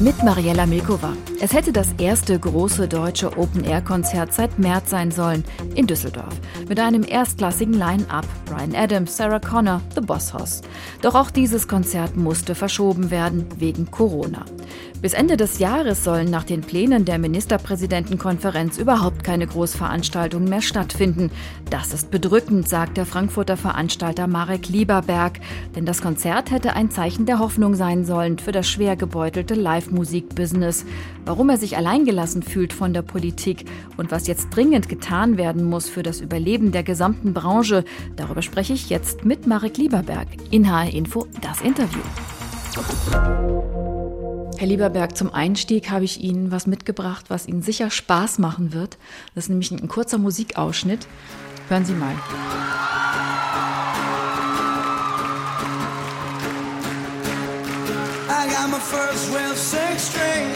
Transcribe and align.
Mit 0.00 0.22
Mariella 0.22 0.64
Milkova. 0.64 1.16
Es 1.40 1.52
hätte 1.52 1.72
das 1.72 1.88
erste 1.98 2.38
große 2.38 2.86
deutsche 2.86 3.36
Open-Air-Konzert 3.36 4.32
seit 4.32 4.56
März 4.56 4.90
sein 4.90 5.10
sollen 5.10 5.42
in 5.74 5.88
Düsseldorf. 5.88 6.34
Mit 6.68 6.78
einem 6.78 7.02
erstklassigen 7.02 7.74
Line-Up. 7.74 8.24
Brian 8.44 8.76
Adams, 8.76 9.16
Sarah 9.16 9.40
Connor, 9.40 9.80
The 9.96 10.00
Boss 10.00 10.32
Hoss. 10.32 10.60
Doch 11.02 11.16
auch 11.16 11.32
dieses 11.32 11.66
Konzert 11.66 12.16
musste 12.16 12.54
verschoben 12.54 13.10
werden 13.10 13.46
wegen 13.58 13.90
Corona. 13.90 14.44
Bis 15.00 15.12
Ende 15.12 15.36
des 15.36 15.60
Jahres 15.60 16.02
sollen 16.02 16.28
nach 16.28 16.42
den 16.42 16.60
Plänen 16.60 17.04
der 17.04 17.18
Ministerpräsidentenkonferenz 17.18 18.78
überhaupt 18.78 19.22
keine 19.22 19.46
Großveranstaltungen 19.46 20.48
mehr 20.48 20.60
stattfinden. 20.60 21.30
Das 21.70 21.94
ist 21.94 22.10
bedrückend, 22.10 22.68
sagt 22.68 22.96
der 22.96 23.06
Frankfurter 23.06 23.56
Veranstalter 23.56 24.26
Marek 24.26 24.68
Lieberberg. 24.68 25.38
Denn 25.76 25.86
das 25.86 26.02
Konzert 26.02 26.50
hätte 26.50 26.72
ein 26.72 26.90
Zeichen 26.90 27.26
der 27.26 27.38
Hoffnung 27.38 27.76
sein 27.76 28.04
sollen 28.04 28.40
für 28.40 28.50
das 28.50 28.68
schwer 28.68 28.96
gebeutelte 28.96 29.54
Live-Musik-Business. 29.88 30.84
Warum 31.24 31.48
er 31.50 31.56
sich 31.56 31.76
alleingelassen 31.76 32.42
fühlt 32.42 32.72
von 32.72 32.92
der 32.92 33.02
Politik 33.02 33.64
und 33.96 34.10
was 34.10 34.26
jetzt 34.26 34.48
dringend 34.50 34.88
getan 34.88 35.36
werden 35.36 35.64
muss 35.64 35.88
für 35.88 36.02
das 36.02 36.20
Überleben 36.20 36.72
der 36.72 36.82
gesamten 36.82 37.34
Branche, 37.34 37.84
darüber 38.16 38.42
spreche 38.42 38.72
ich 38.72 38.90
jetzt 38.90 39.24
mit 39.24 39.46
Marek 39.46 39.76
Lieberberg. 39.76 40.28
In 40.50 40.70
HR 40.70 40.92
Info 40.92 41.26
das 41.40 41.60
Interview. 41.60 42.00
Herr 44.56 44.66
Lieberberg, 44.66 45.16
zum 45.16 45.32
Einstieg 45.32 45.90
habe 45.90 46.04
ich 46.04 46.20
Ihnen 46.20 46.50
was 46.50 46.66
mitgebracht, 46.66 47.26
was 47.28 47.46
Ihnen 47.46 47.62
sicher 47.62 47.90
Spaß 47.90 48.38
machen 48.38 48.72
wird. 48.72 48.98
Das 49.34 49.44
ist 49.44 49.50
nämlich 49.50 49.70
ein 49.70 49.88
kurzer 49.88 50.18
Musikausschnitt. 50.18 51.06
Hören 51.68 51.84
Sie 51.84 51.92
mal. 51.94 52.14
My 58.78 58.84
first 58.84 59.32
real 59.34 59.56
six 59.56 60.02
string, 60.02 60.46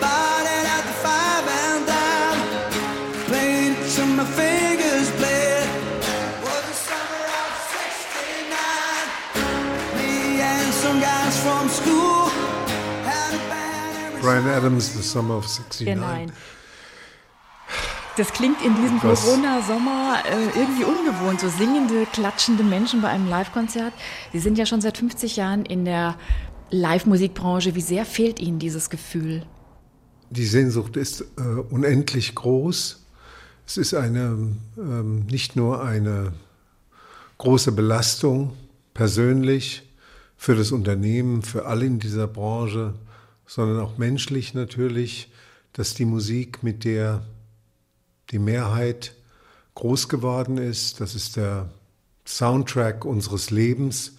bought 0.00 0.46
it 0.56 0.66
at 0.76 0.84
the 0.90 0.96
five 1.06 1.46
and 1.62 1.86
dime, 1.86 2.40
played 3.28 3.76
till 3.94 4.06
my 4.18 4.24
fingers 4.24 5.08
bled. 5.18 5.68
Was 6.42 6.64
the 6.70 6.76
summer 6.88 7.22
of 7.42 7.52
'69. 7.70 8.58
Me 9.96 10.40
and 10.40 10.72
some 10.82 10.98
guys 11.00 11.36
from 11.44 11.68
school. 11.68 12.30
Brian 14.20 14.46
Adams, 14.46 14.94
The 14.96 15.02
Summer 15.02 15.36
of 15.36 15.46
69. 15.46 15.84
Genau. 15.84 16.32
Das 18.16 18.32
klingt 18.32 18.62
in 18.62 18.76
diesem 18.76 19.00
Corona-Sommer 19.00 20.22
äh, 20.26 20.58
irgendwie 20.60 20.84
ungewohnt, 20.84 21.40
so 21.40 21.48
singende, 21.48 22.06
klatschende 22.12 22.62
Menschen 22.62 23.00
bei 23.00 23.08
einem 23.08 23.28
Live-Konzert. 23.28 23.92
Sie 24.32 24.38
sind 24.38 24.58
ja 24.58 24.66
schon 24.66 24.80
seit 24.80 24.98
50 24.98 25.36
Jahren 25.36 25.64
in 25.64 25.84
der 25.84 26.14
Live-Musikbranche. 26.72 27.74
Wie 27.74 27.82
sehr 27.82 28.04
fehlt 28.06 28.40
Ihnen 28.40 28.58
dieses 28.58 28.88
Gefühl? 28.88 29.44
Die 30.30 30.46
Sehnsucht 30.46 30.96
ist 30.96 31.20
äh, 31.36 31.42
unendlich 31.42 32.34
groß. 32.34 33.04
Es 33.66 33.76
ist 33.76 33.94
eine, 33.94 34.56
ähm, 34.78 35.26
nicht 35.26 35.54
nur 35.54 35.84
eine 35.84 36.32
große 37.36 37.72
Belastung 37.72 38.54
persönlich 38.94 39.82
für 40.36 40.56
das 40.56 40.72
Unternehmen, 40.72 41.42
für 41.42 41.66
alle 41.66 41.84
in 41.84 41.98
dieser 41.98 42.26
Branche, 42.26 42.94
sondern 43.46 43.80
auch 43.80 43.98
menschlich 43.98 44.54
natürlich, 44.54 45.30
dass 45.74 45.94
die 45.94 46.06
Musik, 46.06 46.62
mit 46.62 46.84
der 46.84 47.22
die 48.30 48.38
Mehrheit 48.38 49.14
groß 49.74 50.08
geworden 50.08 50.56
ist, 50.56 51.00
das 51.00 51.14
ist 51.14 51.36
der 51.36 51.68
Soundtrack 52.24 53.04
unseres 53.04 53.50
Lebens 53.50 54.12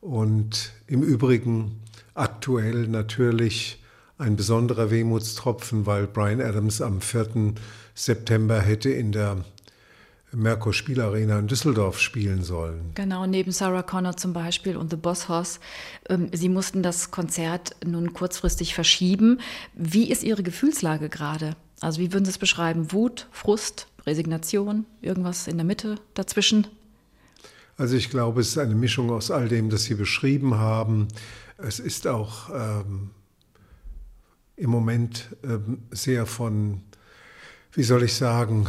und 0.00 0.72
im 0.86 1.02
Übrigen 1.02 1.80
aktuell 2.14 2.88
natürlich 2.88 3.82
ein 4.18 4.36
besonderer 4.36 4.90
Wehmutstropfen, 4.90 5.86
weil 5.86 6.06
Brian 6.06 6.40
Adams 6.40 6.80
am 6.82 7.00
4. 7.00 7.54
September 7.94 8.60
hätte 8.60 8.90
in 8.90 9.12
der 9.12 9.44
Merkur 10.32 10.74
Spielarena 10.74 11.38
in 11.38 11.46
Düsseldorf 11.46 11.98
spielen 12.00 12.42
sollen. 12.42 12.90
Genau, 12.94 13.26
neben 13.26 13.50
Sarah 13.50 13.82
Connor 13.82 14.16
zum 14.16 14.34
Beispiel 14.34 14.76
und 14.76 14.90
The 14.90 14.96
Boss 14.96 15.28
Hoss. 15.28 15.58
Ähm, 16.08 16.28
Sie 16.32 16.50
mussten 16.50 16.82
das 16.82 17.10
Konzert 17.10 17.76
nun 17.84 18.12
kurzfristig 18.12 18.74
verschieben. 18.74 19.40
Wie 19.74 20.10
ist 20.10 20.22
Ihre 20.22 20.42
Gefühlslage 20.42 21.08
gerade? 21.08 21.56
Also 21.80 22.00
wie 22.00 22.12
würden 22.12 22.24
Sie 22.24 22.30
es 22.30 22.38
beschreiben? 22.38 22.92
Wut, 22.92 23.26
Frust, 23.30 23.86
Resignation, 24.06 24.84
irgendwas 25.00 25.46
in 25.46 25.56
der 25.56 25.64
Mitte 25.64 25.96
dazwischen? 26.14 26.66
Also 27.78 27.94
ich 27.94 28.10
glaube, 28.10 28.40
es 28.40 28.48
ist 28.48 28.58
eine 28.58 28.74
Mischung 28.74 29.08
aus 29.10 29.30
all 29.30 29.46
dem, 29.46 29.70
das 29.70 29.84
Sie 29.84 29.94
beschrieben 29.94 30.56
haben. 30.56 31.06
Es 31.58 31.78
ist 31.78 32.08
auch 32.08 32.50
ähm, 32.52 33.10
im 34.56 34.68
Moment 34.68 35.36
ähm, 35.44 35.78
sehr 35.92 36.26
von, 36.26 36.82
wie 37.72 37.84
soll 37.84 38.02
ich 38.02 38.14
sagen, 38.14 38.66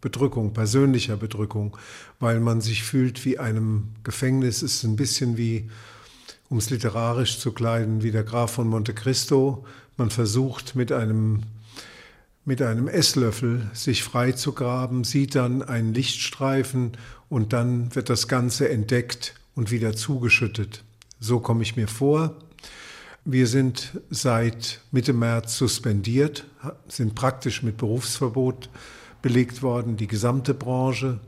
Bedrückung, 0.00 0.52
persönlicher 0.52 1.16
Bedrückung, 1.16 1.76
weil 2.18 2.40
man 2.40 2.60
sich 2.60 2.82
fühlt 2.82 3.24
wie 3.24 3.38
einem 3.38 3.90
Gefängnis. 4.02 4.62
Es 4.62 4.74
ist 4.74 4.82
ein 4.82 4.96
bisschen 4.96 5.36
wie, 5.36 5.70
um 6.48 6.58
es 6.58 6.68
literarisch 6.70 7.38
zu 7.38 7.52
kleiden, 7.52 8.02
wie 8.02 8.10
der 8.10 8.24
Graf 8.24 8.54
von 8.54 8.66
Monte 8.66 8.92
Cristo. 8.92 9.64
Man 9.96 10.10
versucht 10.10 10.74
mit 10.74 10.90
einem, 10.90 11.44
mit 12.46 12.62
einem 12.62 12.88
Esslöffel 12.88 13.68
sich 13.74 14.02
freizugraben, 14.04 15.04
sieht 15.04 15.34
dann 15.34 15.62
einen 15.62 15.92
Lichtstreifen 15.92 16.92
und 17.28 17.52
dann 17.52 17.94
wird 17.94 18.08
das 18.08 18.28
Ganze 18.28 18.68
entdeckt 18.68 19.34
und 19.54 19.70
wieder 19.70 19.94
zugeschüttet. 19.94 20.84
So 21.18 21.40
komme 21.40 21.62
ich 21.62 21.76
mir 21.76 21.88
vor. 21.88 22.36
Wir 23.24 23.48
sind 23.48 24.00
seit 24.10 24.80
Mitte 24.92 25.12
März 25.12 25.58
suspendiert, 25.58 26.44
sind 26.86 27.16
praktisch 27.16 27.64
mit 27.64 27.76
Berufsverbot 27.76 28.70
belegt 29.22 29.62
worden, 29.62 29.96
die 29.96 30.06
gesamte 30.06 30.54
Branche. 30.54 31.18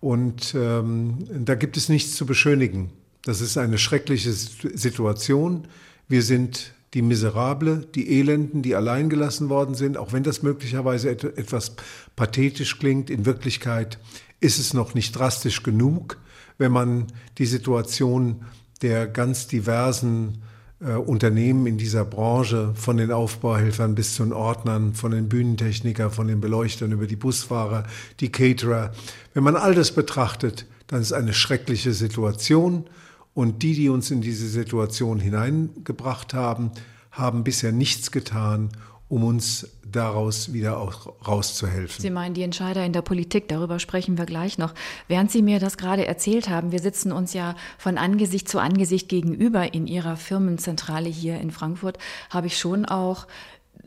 Und 0.00 0.54
ähm, 0.54 1.18
da 1.44 1.54
gibt 1.56 1.76
es 1.76 1.90
nichts 1.90 2.14
zu 2.14 2.24
beschönigen. 2.24 2.90
Das 3.24 3.42
ist 3.42 3.58
eine 3.58 3.76
schreckliche 3.76 4.32
Situation. 4.32 5.66
Wir 6.08 6.22
sind 6.22 6.73
die 6.94 7.02
Miserable, 7.02 7.86
die 7.94 8.18
Elenden, 8.18 8.62
die 8.62 8.76
alleingelassen 8.76 9.48
worden 9.48 9.74
sind, 9.74 9.96
auch 9.96 10.12
wenn 10.12 10.22
das 10.22 10.42
möglicherweise 10.42 11.10
et 11.10 11.24
etwas 11.24 11.74
pathetisch 12.16 12.78
klingt. 12.78 13.10
In 13.10 13.26
Wirklichkeit 13.26 13.98
ist 14.40 14.58
es 14.58 14.74
noch 14.74 14.94
nicht 14.94 15.12
drastisch 15.18 15.62
genug, 15.62 16.18
wenn 16.56 16.72
man 16.72 17.08
die 17.38 17.46
Situation 17.46 18.44
der 18.80 19.08
ganz 19.08 19.48
diversen 19.48 20.42
äh, 20.80 20.92
Unternehmen 20.92 21.66
in 21.66 21.78
dieser 21.78 22.04
Branche, 22.04 22.72
von 22.74 22.96
den 22.96 23.10
Aufbauhelfern 23.10 23.94
bis 23.94 24.14
zu 24.14 24.22
den 24.22 24.32
Ordnern, 24.32 24.94
von 24.94 25.10
den 25.10 25.28
Bühnentechniker, 25.28 26.10
von 26.10 26.28
den 26.28 26.40
Beleuchtern 26.40 26.92
über 26.92 27.06
die 27.06 27.16
Busfahrer, 27.16 27.84
die 28.20 28.30
Caterer. 28.30 28.92
Wenn 29.32 29.42
man 29.42 29.56
all 29.56 29.74
das 29.74 29.92
betrachtet, 29.92 30.66
dann 30.86 31.00
ist 31.00 31.12
eine 31.12 31.34
schreckliche 31.34 31.92
Situation. 31.92 32.84
Und 33.34 33.62
die, 33.62 33.74
die 33.74 33.88
uns 33.88 34.10
in 34.10 34.20
diese 34.20 34.48
Situation 34.48 35.18
hineingebracht 35.18 36.34
haben, 36.34 36.70
haben 37.10 37.44
bisher 37.44 37.72
nichts 37.72 38.10
getan, 38.10 38.70
um 39.08 39.24
uns 39.24 39.68
daraus 39.86 40.52
wieder 40.52 40.78
auch 40.78 41.12
rauszuhelfen. 41.26 42.02
Sie 42.02 42.10
meinen 42.10 42.34
die 42.34 42.42
Entscheider 42.42 42.84
in 42.84 42.92
der 42.92 43.02
Politik, 43.02 43.48
darüber 43.48 43.78
sprechen 43.78 44.18
wir 44.18 44.24
gleich 44.24 44.58
noch. 44.58 44.74
Während 45.08 45.30
Sie 45.30 45.42
mir 45.42 45.60
das 45.60 45.76
gerade 45.76 46.06
erzählt 46.06 46.48
haben, 46.48 46.72
wir 46.72 46.80
sitzen 46.80 47.12
uns 47.12 47.32
ja 47.32 47.54
von 47.78 47.98
Angesicht 47.98 48.48
zu 48.48 48.58
Angesicht 48.58 49.08
gegenüber 49.08 49.72
in 49.74 49.86
Ihrer 49.86 50.16
Firmenzentrale 50.16 51.08
hier 51.08 51.40
in 51.40 51.50
Frankfurt, 51.50 51.98
habe 52.30 52.48
ich 52.48 52.58
schon 52.58 52.86
auch 52.86 53.26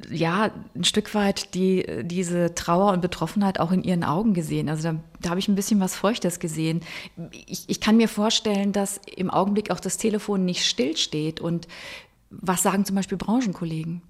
ja, 0.10 0.52
ein 0.76 0.84
Stück 0.84 1.14
weit 1.16 1.54
die, 1.54 1.86
diese 2.04 2.54
Trauer 2.56 2.94
und 2.94 3.02
Betroffenheit 3.02 3.60
auch 3.60 3.72
in 3.72 3.84
ihren 3.84 4.04
Augen 4.04 4.34
gesehen. 4.34 4.70
Also 4.70 4.84
da, 4.84 5.00
da 5.22 5.30
habe 5.30 5.40
ich 5.40 5.48
ein 5.48 5.56
bisschen 5.56 5.80
was 5.80 5.96
Feuchtes 5.96 6.40
gesehen. 6.40 6.82
Ich, 7.48 7.66
ich 7.68 7.82
kann 7.82 7.98
mir 7.98 8.08
vorstellen, 8.08 8.72
dass 8.72 9.02
im 9.16 9.30
Augenblick 9.30 9.72
auch 9.72 9.80
das 9.80 9.98
Telefon 9.98 10.46
nicht 10.46 10.66
stillsteht. 10.66 11.42
Und 11.42 11.68
was 12.30 12.64
sagen 12.64 12.86
zum 12.86 12.96
Beispiel 12.96 13.18
Branchenkollegen? 13.18 14.02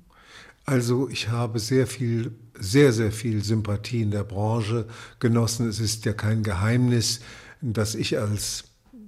Also 0.66 1.08
ich 1.10 1.30
habe 1.30 1.60
sehr 1.60 1.88
viel, 1.88 2.36
sehr, 2.60 2.92
sehr 2.92 3.14
viel 3.14 3.42
Sympathie 3.44 4.02
in 4.02 4.12
der 4.12 4.26
Branche 4.26 4.86
genossen. 5.20 5.70
Es 5.70 5.80
ist 5.80 6.04
ja 6.04 6.12
kein 6.12 6.44
Geheimnis, 6.44 7.22
dass 7.62 7.96
ich 7.96 8.18
als, 8.20 8.66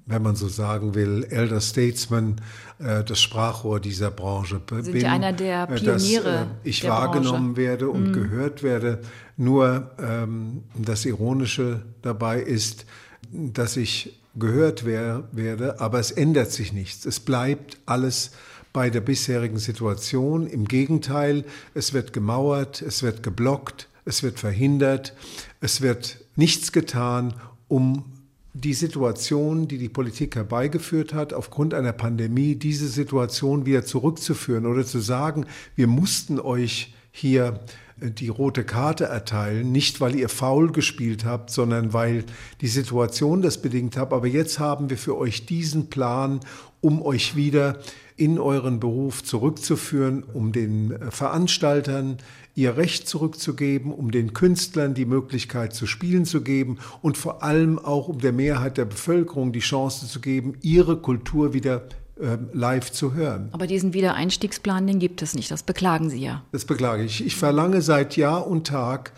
wenn 0.10 0.24
man 0.24 0.36
so 0.36 0.48
sagen 0.48 0.96
will, 0.96 1.26
Elder 1.30 1.62
Statesman 1.62 2.42
äh, 2.80 3.04
das 3.04 3.22
Sprachrohr 3.22 3.80
dieser 3.80 4.10
Branche 4.10 4.60
bin. 4.60 4.84
Sind 4.84 4.98
ja 4.98 5.12
einer 5.12 5.34
der 5.34 5.68
Pioniere. 5.68 6.24
Dass, 6.24 6.44
äh, 6.44 6.46
ich 6.64 6.88
wahrgenommen 6.88 7.54
Branche. 7.54 7.58
werde 7.58 7.90
und 7.90 8.08
mhm. 8.08 8.14
gehört 8.14 8.64
werde. 8.64 9.02
Nur 9.38 9.92
ähm, 10.00 10.64
das 10.76 11.06
Ironische 11.06 11.84
dabei 12.02 12.42
ist, 12.42 12.86
dass 13.32 13.78
ich 13.78 14.20
gehört 14.36 14.84
wer 14.84 15.24
werde, 15.32 15.80
aber 15.80 16.00
es 16.00 16.12
ändert 16.12 16.52
sich 16.52 16.74
nichts. 16.74 17.06
Es 17.06 17.20
bleibt 17.20 17.78
alles 17.86 18.32
bei 18.74 18.90
der 18.90 19.02
bisherigen 19.02 19.60
Situation. 19.60 20.48
Im 20.48 20.66
Gegenteil, 20.66 21.46
es 21.76 21.94
wird 21.94 22.14
gemauert, 22.14 22.82
es 22.82 23.04
wird 23.04 23.22
geblockt, 23.22 23.88
es 24.06 24.24
wird 24.24 24.40
verhindert, 24.40 25.14
es 25.62 25.82
wird 25.82 26.18
nichts 26.36 26.72
getan, 26.72 27.34
um 27.68 28.06
die 28.60 28.74
Situation, 28.74 29.68
die 29.68 29.78
die 29.78 29.90
Politik 29.90 30.36
herbeigeführt 30.36 31.14
hat, 31.14 31.34
aufgrund 31.34 31.74
einer 31.74 31.94
Pandemie, 31.94 32.56
diese 32.56 32.88
Situation 32.88 33.66
wieder 33.66 33.86
zurückzuführen 33.86 34.66
oder 34.66 34.86
zu 34.86 35.00
sagen, 35.00 35.46
wir 35.76 35.88
mussten 35.88 36.40
euch 36.40 36.94
hier 37.12 37.60
die 38.02 38.30
rote 38.30 38.64
Karte 38.64 39.06
erteilen, 39.06 39.72
nicht 39.72 40.00
weil 40.00 40.16
ihr 40.16 40.30
faul 40.30 40.72
gespielt 40.72 41.26
habt, 41.26 41.50
sondern 41.50 41.94
weil 41.94 42.24
die 42.62 42.68
Situation 42.68 43.42
das 43.42 43.62
bedingt 43.62 43.98
hat. 43.98 44.14
Aber 44.14 44.28
jetzt 44.28 44.60
haben 44.60 44.90
wir 44.90 44.98
für 44.98 45.18
euch 45.18 45.46
diesen 45.46 45.90
Plan, 45.90 46.40
um 46.82 47.02
euch 47.02 47.36
wieder 47.36 47.80
in 48.16 48.40
euren 48.40 48.80
Beruf 48.80 49.24
zurückzuführen, 49.24 50.24
um 50.24 50.52
den 50.52 50.98
Veranstaltern 51.10 52.18
ihr 52.60 52.78
Recht 52.78 53.08
zurückzugeben, 53.08 53.92
um 53.94 54.12
den 54.12 54.34
Künstlern 54.34 54.94
die 54.94 55.06
Möglichkeit 55.06 55.74
zu 55.74 55.88
spielen 55.88 56.26
zu 56.26 56.42
geben 56.42 56.78
und 57.02 57.18
vor 57.18 57.42
allem 57.42 57.80
auch 57.80 58.10
um 58.10 58.20
der 58.20 58.34
Mehrheit 58.34 58.78
der 58.78 58.86
Bevölkerung 58.86 59.54
die 59.54 59.60
Chance 59.60 60.08
zu 60.08 60.20
geben, 60.20 60.54
ihre 60.62 60.98
Kultur 60.98 61.54
wieder 61.54 61.88
ähm, 62.22 62.50
live 62.52 62.92
zu 62.92 63.14
hören. 63.14 63.48
Aber 63.54 63.66
diesen 63.66 63.94
Wiedereinstiegsplan, 63.94 64.86
den 64.88 65.00
gibt 65.00 65.22
es 65.22 65.36
nicht. 65.36 65.50
Das 65.52 65.64
beklagen 65.64 66.10
Sie 66.10 66.20
ja. 66.20 66.44
Das 66.52 66.66
beklage 66.66 67.04
ich. 67.04 67.26
Ich 67.26 67.38
verlange 67.38 67.82
seit 67.82 68.18
Jahr 68.18 68.46
und 68.46 68.68
Tag, 68.68 69.14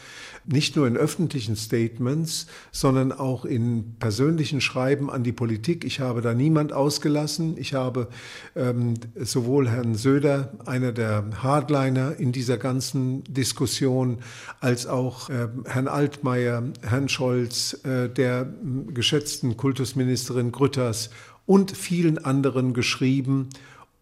nicht 0.46 0.76
nur 0.76 0.88
in 0.88 0.98
öffentlichen 0.98 1.56
Statements, 1.56 2.48
sondern 2.72 3.12
auch 3.12 3.46
in 3.46 3.96
persönlichen 4.00 4.62
Schreiben 4.62 5.10
an 5.10 5.24
die 5.24 5.32
Politik. 5.32 5.84
Ich 5.86 6.00
habe 6.00 6.22
da 6.22 6.34
niemand 6.34 6.74
ausgelassen. 6.74 7.58
Ich 7.58 7.74
habe 7.74 8.08
ähm, 8.56 8.96
sowohl 9.16 9.70
Herrn 9.70 9.96
Söder, 9.96 10.54
einer 10.66 10.92
der 10.92 11.26
Hardliner 11.42 12.20
in 12.20 12.32
dieser 12.32 12.58
ganzen 12.58 13.24
Diskussion, 13.26 14.20
als 14.60 14.88
auch 14.88 15.30
äh, 15.30 15.48
Herrn 15.66 15.88
Altmaier, 15.88 16.64
Herrn 16.82 17.10
Scholz, 17.10 17.80
äh, 17.84 18.10
der 18.10 18.42
äh, 18.42 18.92
geschätzten 18.92 19.58
Kultusministerin 19.58 20.52
Grütters 20.52 21.10
und 21.46 21.76
vielen 21.76 22.24
anderen 22.24 22.74
geschrieben 22.74 23.50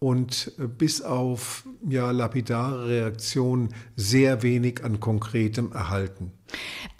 und 0.00 0.52
äh, 0.58 0.66
bis 0.66 1.02
auf 1.02 1.64
ja, 1.88 2.10
lapidare 2.10 2.88
Reaktionen 2.88 3.68
sehr 3.96 4.42
wenig 4.42 4.82
an 4.82 4.98
Konkretem 4.98 5.72
erhalten. 5.72 6.32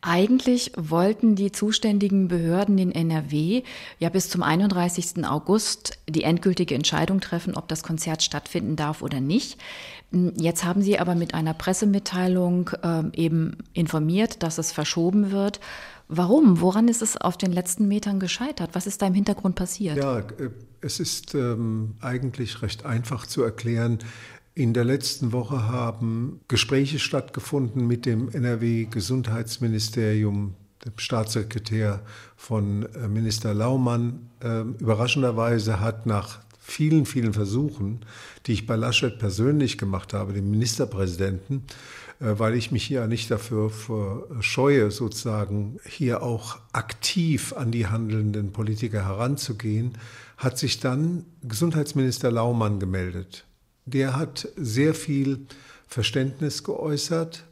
Eigentlich 0.03 0.73
wollten 0.77 1.35
die 1.35 1.51
zuständigen 1.51 2.29
Behörden 2.29 2.79
in 2.79 2.93
NRW 2.93 3.63
ja 3.99 4.09
bis 4.11 4.29
zum 4.29 4.43
31. 4.43 5.27
August 5.27 5.99
die 6.09 6.23
endgültige 6.23 6.75
Entscheidung 6.75 7.21
treffen, 7.21 7.57
ob 7.57 7.69
das 7.69 7.83
Konzert 7.83 8.23
stattfinden 8.23 8.77
darf 8.77 9.03
oder 9.03 9.21
nicht. 9.21 9.59
Hm, 10.13 10.35
jetzt 10.37 10.65
haben 10.65 10.83
Sie 10.83 10.99
aber 10.99 11.15
mit 11.15 11.35
einer 11.35 11.55
Pressemitteilung 11.55 12.71
äh, 12.83 13.03
eben 13.15 13.57
informiert, 13.73 14.43
dass 14.43 14.59
es 14.59 14.73
verschoben 14.73 15.31
wird. 15.33 15.59
Warum? 16.13 16.61
Woran 16.61 16.89
ist 16.89 17.03
es 17.03 17.17
auf 17.17 17.39
den 17.39 17.53
letzten 17.53 17.87
Metern 17.87 18.19
gescheitert? 18.19 18.71
Was 18.73 18.89
ist 18.89 19.01
da 19.01 19.07
im 19.07 19.15
Hintergrund 19.15 19.55
passiert? 19.55 19.97
Ja, 19.97 20.19
äh, 20.19 20.51
es 20.81 20.99
ist 20.99 21.37
ähm, 21.37 21.95
eigentlich 22.01 22.63
recht 22.63 22.85
einfach 22.85 23.27
zu 23.27 23.45
erklären. 23.45 24.01
In 24.55 24.75
der 24.75 24.85
letzten 24.85 25.33
Woche 25.33 25.69
haben 25.69 26.41
Gespräche 26.49 26.99
stattgefunden 26.99 27.87
mit 27.87 28.07
dem 28.07 28.29
NRW-Gesundheitsministerium, 28.29 30.57
dem 30.85 30.93
Staatssekretär 30.97 32.03
von 32.35 32.93
äh, 32.95 33.07
Minister 33.07 33.55
Laumann. 33.55 34.31
Äh, 34.43 34.63
überraschenderweise 34.63 35.79
hat 35.79 36.07
nach 36.07 36.41
vielen, 36.71 37.05
vielen 37.05 37.33
Versuchen, 37.33 38.01
die 38.47 38.53
ich 38.53 38.67
bei 38.67 38.77
Laschet 38.77 39.19
persönlich 39.19 39.77
gemacht 39.77 40.15
habe, 40.15 40.33
dem 40.33 40.51
Ministerpräsidenten, 40.51 41.65
äh, 42.21 42.39
weil 42.39 42.55
ich 42.55 42.71
mich 42.71 42.85
hier 42.85 43.07
nicht 43.07 43.31
dafür 43.31 43.73
scheue, 44.41 44.91
sozusagen 44.91 45.79
hier 45.85 46.23
auch 46.23 46.59
aktiv 46.73 47.53
an 47.55 47.73
die 47.73 47.89
handelnden 47.89 48.53
Politiker 48.53 49.05
heranzugehen, 49.05 49.99
hat 50.37 50.59
sich 50.59 50.81
dann 50.81 51.27
Gesundheitsminister 51.43 52.31
Laumann 52.31 52.79
gemeldet. 52.79 53.45
Der 53.85 54.17
hat 54.17 54.49
sehr 54.57 54.95
viel 54.95 55.47
Verständnis 55.87 56.63
geäußert, 56.63 57.45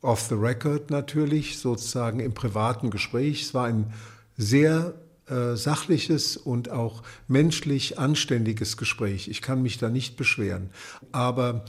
off 0.00 0.22
the 0.28 0.34
record 0.34 0.90
natürlich, 0.90 1.58
sozusagen 1.58 2.18
im 2.18 2.34
privaten 2.34 2.90
Gespräch. 2.90 3.42
Es 3.42 3.54
war 3.54 3.66
ein 3.66 3.92
sehr 4.36 4.94
äh, 5.32 5.56
sachliches 5.56 6.36
und 6.36 6.70
auch 6.70 7.02
menschlich 7.26 7.98
anständiges 7.98 8.76
Gespräch. 8.76 9.28
Ich 9.28 9.40
kann 9.40 9.62
mich 9.62 9.78
da 9.78 9.88
nicht 9.88 10.16
beschweren. 10.16 10.70
Aber 11.10 11.64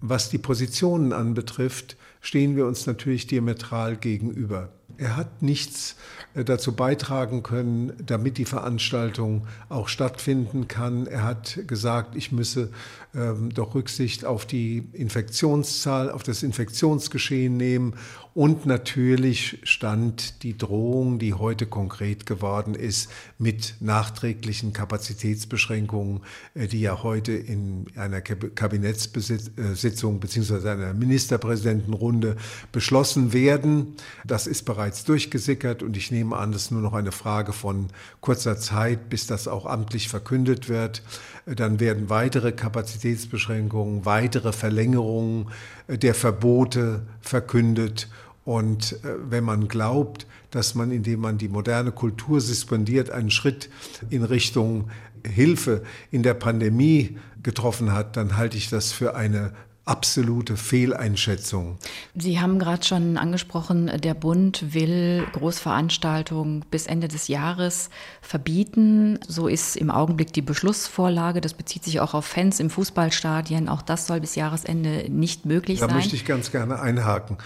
was 0.00 0.30
die 0.30 0.38
Positionen 0.38 1.12
anbetrifft, 1.12 1.96
stehen 2.20 2.56
wir 2.56 2.66
uns 2.66 2.86
natürlich 2.86 3.26
diametral 3.26 3.96
gegenüber. 3.96 4.70
Er 4.98 5.16
hat 5.16 5.42
nichts 5.42 5.96
äh, 6.34 6.44
dazu 6.44 6.72
beitragen 6.72 7.42
können, 7.42 7.92
damit 8.04 8.38
die 8.38 8.44
Veranstaltung 8.44 9.46
auch 9.68 9.88
stattfinden 9.88 10.68
kann. 10.68 11.06
Er 11.06 11.24
hat 11.24 11.60
gesagt, 11.66 12.16
ich 12.16 12.32
müsse 12.32 12.70
ähm, 13.14 13.50
doch 13.52 13.74
Rücksicht 13.74 14.24
auf 14.24 14.46
die 14.46 14.88
Infektionszahl, 14.92 16.10
auf 16.10 16.22
das 16.22 16.42
Infektionsgeschehen 16.42 17.56
nehmen. 17.56 17.94
Und 18.34 18.64
natürlich 18.64 19.58
stand 19.62 20.42
die 20.42 20.56
Drohung, 20.56 21.18
die 21.18 21.34
heute 21.34 21.66
konkret 21.66 22.24
geworden 22.24 22.74
ist, 22.74 23.10
mit 23.38 23.74
nachträglichen 23.80 24.72
Kapazitätsbeschränkungen, 24.72 26.20
äh, 26.54 26.66
die 26.66 26.80
ja 26.80 27.02
heute 27.02 27.32
in 27.32 27.86
einer 27.94 28.22
Kabinettssitzung 28.22 30.20
bzw. 30.20 30.68
einer 30.70 30.94
Ministerpräsidentenrunde 30.94 32.36
beschlossen 32.72 33.34
werden. 33.34 33.96
Das 34.24 34.46
ist 34.46 34.62
bereits 34.64 34.81
durchgesickert 34.90 35.82
und 35.82 35.96
ich 35.96 36.10
nehme 36.10 36.36
an, 36.36 36.52
es 36.52 36.64
ist 36.64 36.70
nur 36.70 36.80
noch 36.80 36.94
eine 36.94 37.12
Frage 37.12 37.52
von 37.52 37.88
kurzer 38.20 38.58
Zeit, 38.58 39.08
bis 39.08 39.26
das 39.26 39.48
auch 39.48 39.66
amtlich 39.66 40.08
verkündet 40.08 40.68
wird. 40.68 41.02
Äh, 41.46 41.54
dann 41.54 41.80
werden 41.80 42.10
weitere 42.10 42.52
Kapazitätsbeschränkungen, 42.52 44.04
weitere 44.04 44.52
Verlängerungen 44.52 45.48
äh, 45.86 45.98
der 45.98 46.14
Verbote 46.14 47.02
verkündet. 47.20 48.08
Und 48.44 48.92
äh, 49.04 49.14
wenn 49.28 49.44
man 49.44 49.68
glaubt, 49.68 50.26
dass 50.50 50.74
man, 50.74 50.90
indem 50.90 51.20
man 51.20 51.38
die 51.38 51.48
moderne 51.48 51.92
Kultur 51.92 52.40
suspendiert, 52.40 53.10
einen 53.10 53.30
Schritt 53.30 53.70
in 54.10 54.24
Richtung 54.24 54.90
Hilfe 55.24 55.82
in 56.10 56.22
der 56.22 56.34
Pandemie 56.34 57.18
getroffen 57.42 57.92
hat, 57.92 58.16
dann 58.16 58.36
halte 58.36 58.56
ich 58.56 58.68
das 58.68 58.92
für 58.92 59.14
eine 59.14 59.52
absolute 59.84 60.56
Fehleinschätzung. 60.56 61.78
Sie 62.14 62.40
haben 62.40 62.58
gerade 62.58 62.84
schon 62.84 63.16
angesprochen, 63.16 63.90
der 64.00 64.14
Bund 64.14 64.74
will 64.74 65.26
Großveranstaltungen 65.32 66.64
bis 66.70 66.86
Ende 66.86 67.08
des 67.08 67.28
Jahres 67.28 67.90
verbieten. 68.20 69.18
So 69.26 69.48
ist 69.48 69.76
im 69.76 69.90
Augenblick 69.90 70.32
die 70.32 70.42
Beschlussvorlage. 70.42 71.40
Das 71.40 71.54
bezieht 71.54 71.82
sich 71.82 72.00
auch 72.00 72.14
auf 72.14 72.24
Fans 72.24 72.60
im 72.60 72.70
Fußballstadien. 72.70 73.68
Auch 73.68 73.82
das 73.82 74.06
soll 74.06 74.20
bis 74.20 74.36
Jahresende 74.36 75.06
nicht 75.10 75.46
möglich 75.46 75.80
da 75.80 75.86
sein. 75.86 75.88
Da 75.90 75.94
möchte 75.96 76.14
ich 76.14 76.24
ganz 76.24 76.52
gerne 76.52 76.80
einhaken. 76.80 77.38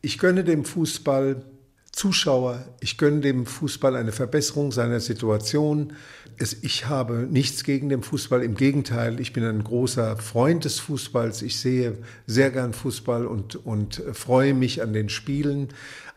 Ich 0.00 0.18
gönne 0.18 0.42
dem 0.42 0.64
Fußball 0.64 1.44
Zuschauer, 1.92 2.64
ich 2.80 2.98
gönne 2.98 3.20
dem 3.20 3.46
Fußball 3.46 3.96
eine 3.96 4.12
Verbesserung 4.12 4.70
seiner 4.70 5.00
Situation. 5.00 5.94
Es, 6.38 6.56
ich 6.62 6.86
habe 6.86 7.26
nichts 7.30 7.64
gegen 7.64 7.88
den 7.88 8.02
Fußball, 8.02 8.42
im 8.42 8.54
Gegenteil, 8.54 9.20
ich 9.20 9.32
bin 9.32 9.44
ein 9.44 9.64
großer 9.64 10.16
Freund 10.16 10.64
des 10.64 10.78
Fußballs. 10.80 11.42
Ich 11.42 11.60
sehe 11.60 11.98
sehr 12.26 12.50
gern 12.50 12.72
Fußball 12.72 13.26
und, 13.26 13.56
und 13.66 14.02
freue 14.12 14.54
mich 14.54 14.82
an 14.82 14.92
den 14.92 15.08
Spielen. 15.08 15.68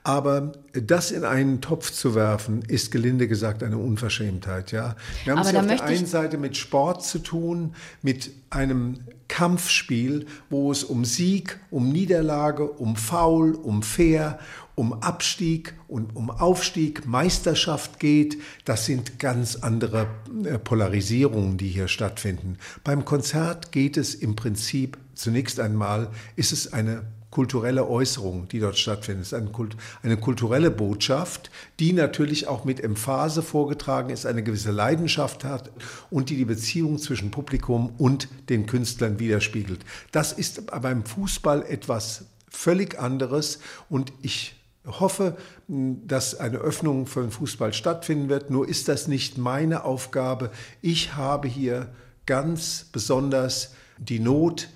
Aber 0.04 0.54
das 0.74 1.12
in 1.12 1.26
einen 1.26 1.62
Topf 1.62 1.92
zu 1.92 2.16
werfen, 2.16 2.64
ist 2.68 2.92
gelinde 2.92 3.28
gesagt 3.28 3.64
eine 3.64 3.78
Unverschämtheit. 3.78 4.72
Ja? 4.72 4.96
Wir 5.24 5.34
haben 5.34 5.42
es 5.42 5.54
auf 5.54 5.68
der 5.68 5.84
einen 5.84 6.06
Seite 6.06 6.38
mit 6.38 6.58
Sport 6.58 7.04
zu 7.04 7.20
tun, 7.20 7.76
mit 8.02 8.32
einem 8.50 9.02
Kampfspiel, 9.28 10.26
wo 10.50 10.72
es 10.72 10.84
um 10.84 11.06
Sieg, 11.06 11.60
um 11.70 11.92
Niederlage, 11.92 12.64
um 12.64 12.96
Foul, 12.96 13.54
um 13.54 13.84
Fair, 13.84 14.40
um 14.80 14.94
Abstieg 14.94 15.74
und 15.90 16.16
um 16.16 16.30
Aufstieg, 16.30 17.06
Meisterschaft 17.06 18.00
geht. 18.00 18.38
Das 18.64 18.86
sind 18.86 19.20
ganz 19.20 19.58
andere 19.58 20.08
äh, 20.46 20.58
Polarisierungen, 20.58 21.58
die 21.58 21.68
hier 21.68 21.90
stattfinden. 21.90 22.58
Beim 22.86 23.04
Konzert 23.04 23.74
geht 23.74 23.98
es 23.98 24.16
im 24.16 24.38
Prinzip 24.38 24.98
zunächst 25.16 25.60
einmal, 25.60 26.08
ist 26.38 26.54
es 26.54 26.72
eine 26.72 27.02
kulturelle 27.30 27.90
Äußerung, 27.90 28.48
die 28.48 28.62
dort 28.62 28.78
stattfindet. 28.78 29.24
Es 29.24 29.34
ist 29.34 29.38
eine, 29.38 29.50
Kult, 29.50 29.76
eine 30.02 30.16
kulturelle 30.16 30.72
Botschaft, 30.72 31.52
die 31.82 31.92
natürlich 31.92 32.48
auch 32.48 32.64
mit 32.64 32.80
Emphase 32.80 33.42
vorgetragen 33.42 34.12
ist, 34.12 34.26
eine 34.26 34.44
gewisse 34.44 34.72
Leidenschaft 34.72 35.44
hat 35.44 35.72
und 36.10 36.30
die 36.30 36.38
die 36.38 36.46
Beziehung 36.46 37.00
zwischen 37.00 37.32
Publikum 37.32 37.92
und 37.98 38.30
den 38.48 38.66
Künstlern 38.66 39.20
widerspiegelt. 39.20 39.82
Das 40.14 40.32
ist 40.32 40.68
beim 40.68 41.04
Fußball 41.04 41.64
etwas 41.64 42.24
völlig 42.50 42.98
anderes 42.98 43.60
und 43.90 44.14
ich 44.22 44.56
hoffe, 45.00 45.38
dass 45.68 46.40
eine 46.40 46.58
Öffnung 46.58 47.06
für 47.06 47.22
den 47.22 47.32
Fußball 47.32 47.74
stattfinden 47.74 48.30
wird. 48.30 48.50
Nur 48.50 48.68
ist 48.68 48.88
das 48.88 49.08
nicht 49.08 49.38
meine 49.38 49.84
Aufgabe. 49.84 50.52
Ich 50.82 51.16
habe 51.16 51.48
hier 51.48 51.90
ganz 52.26 52.86
besonders 52.92 53.74
die 53.98 54.20
Not 54.20 54.70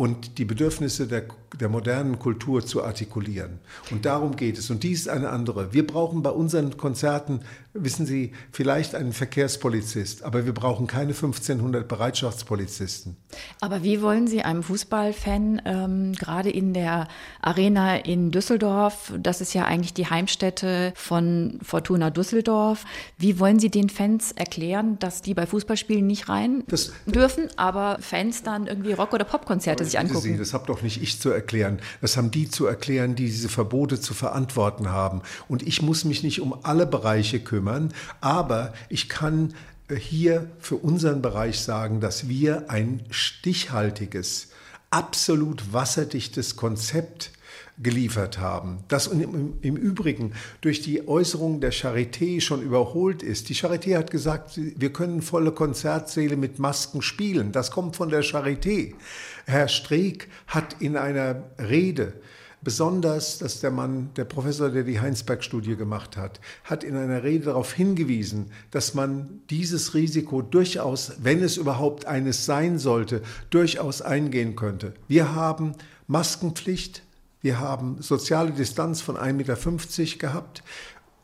und 0.00 0.38
die 0.38 0.46
Bedürfnisse 0.46 1.06
der, 1.06 1.24
der 1.60 1.68
modernen 1.68 2.18
Kultur 2.18 2.64
zu 2.64 2.82
artikulieren. 2.82 3.58
Und 3.90 4.06
darum 4.06 4.34
geht 4.34 4.56
es. 4.56 4.70
Und 4.70 4.82
dies 4.82 5.00
ist 5.00 5.08
eine 5.08 5.28
andere. 5.28 5.74
Wir 5.74 5.86
brauchen 5.86 6.22
bei 6.22 6.30
unseren 6.30 6.78
Konzerten, 6.78 7.40
wissen 7.74 8.06
Sie, 8.06 8.32
vielleicht 8.50 8.94
einen 8.94 9.12
Verkehrspolizist, 9.12 10.22
aber 10.22 10.46
wir 10.46 10.54
brauchen 10.54 10.86
keine 10.86 11.12
1500 11.12 11.86
Bereitschaftspolizisten. 11.86 13.18
Aber 13.60 13.82
wie 13.82 14.00
wollen 14.00 14.26
Sie 14.26 14.40
einem 14.40 14.62
Fußballfan 14.62 15.60
ähm, 15.66 16.12
gerade 16.14 16.48
in 16.48 16.72
der 16.72 17.06
Arena 17.42 17.96
in 17.96 18.30
Düsseldorf, 18.30 19.12
das 19.18 19.42
ist 19.42 19.52
ja 19.52 19.66
eigentlich 19.66 19.92
die 19.92 20.06
Heimstätte 20.06 20.94
von 20.96 21.58
Fortuna 21.62 22.08
Düsseldorf, 22.08 22.86
wie 23.18 23.38
wollen 23.38 23.58
Sie 23.58 23.68
den 23.68 23.90
Fans 23.90 24.32
erklären, 24.32 24.98
dass 24.98 25.20
die 25.20 25.34
bei 25.34 25.44
Fußballspielen 25.44 26.06
nicht 26.06 26.30
rein 26.30 26.64
das, 26.68 26.92
dürfen, 27.04 27.48
aber 27.56 27.98
Fans 28.00 28.42
dann 28.42 28.66
irgendwie 28.66 28.92
Rock- 28.92 29.12
oder 29.12 29.24
Popkonzerte 29.24 29.89
sich 29.90 29.98
angucken. 29.98 30.22
Sie, 30.22 30.36
das 30.36 30.54
habe 30.54 30.66
doch 30.66 30.82
nicht 30.82 31.02
ich 31.02 31.20
zu 31.20 31.30
erklären. 31.30 31.80
Das 32.00 32.16
haben 32.16 32.30
die 32.30 32.48
zu 32.48 32.66
erklären, 32.66 33.14
die 33.14 33.26
diese 33.26 33.48
Verbote 33.48 34.00
zu 34.00 34.14
verantworten 34.14 34.90
haben. 34.90 35.22
Und 35.48 35.62
ich 35.62 35.82
muss 35.82 36.04
mich 36.04 36.22
nicht 36.22 36.40
um 36.40 36.54
alle 36.64 36.86
Bereiche 36.86 37.40
kümmern, 37.40 37.92
aber 38.20 38.72
ich 38.88 39.08
kann 39.08 39.54
äh, 39.88 39.96
hier 39.96 40.50
für 40.58 40.76
unseren 40.76 41.22
Bereich 41.22 41.60
sagen, 41.60 42.00
dass 42.00 42.28
wir 42.28 42.70
ein 42.70 43.04
stichhaltiges, 43.10 44.48
absolut 44.90 45.72
wasserdichtes 45.72 46.56
Konzept 46.56 47.32
geliefert 47.82 48.38
haben. 48.38 48.78
Das 48.88 49.06
im, 49.06 49.76
Übrigen 49.76 50.32
durch 50.60 50.82
die 50.82 51.08
Äußerung 51.08 51.60
der 51.60 51.72
Charité 51.72 52.40
schon 52.40 52.62
überholt 52.62 53.22
ist. 53.22 53.48
Die 53.48 53.54
Charité 53.54 53.96
hat 53.96 54.10
gesagt, 54.10 54.58
wir 54.58 54.92
können 54.92 55.22
volle 55.22 55.52
Konzertsäle 55.52 56.36
mit 56.36 56.58
Masken 56.58 57.02
spielen. 57.02 57.52
Das 57.52 57.70
kommt 57.70 57.96
von 57.96 58.10
der 58.10 58.22
Charité. 58.22 58.94
Herr 59.46 59.68
Streeck 59.68 60.28
hat 60.46 60.76
in 60.80 60.96
einer 60.96 61.42
Rede 61.58 62.14
Besonders, 62.62 63.38
dass 63.38 63.60
der 63.60 63.70
Mann, 63.70 64.10
der 64.16 64.24
Professor, 64.24 64.68
der 64.68 64.82
die 64.82 65.00
Heinsberg-Studie 65.00 65.76
gemacht 65.76 66.18
hat, 66.18 66.40
hat 66.64 66.84
in 66.84 66.94
einer 66.94 67.22
Rede 67.22 67.46
darauf 67.46 67.72
hingewiesen, 67.72 68.50
dass 68.70 68.92
man 68.92 69.40
dieses 69.48 69.94
Risiko 69.94 70.42
durchaus, 70.42 71.12
wenn 71.22 71.42
es 71.42 71.56
überhaupt 71.56 72.04
eines 72.04 72.44
sein 72.44 72.78
sollte, 72.78 73.22
durchaus 73.48 74.02
eingehen 74.02 74.56
könnte. 74.56 74.92
Wir 75.08 75.34
haben 75.34 75.72
Maskenpflicht, 76.06 77.02
wir 77.42 77.60
haben 77.60 77.96
soziale 78.00 78.52
Distanz 78.52 79.00
von 79.00 79.16
1,50 79.16 79.32
Meter 79.34 80.18
gehabt. 80.18 80.62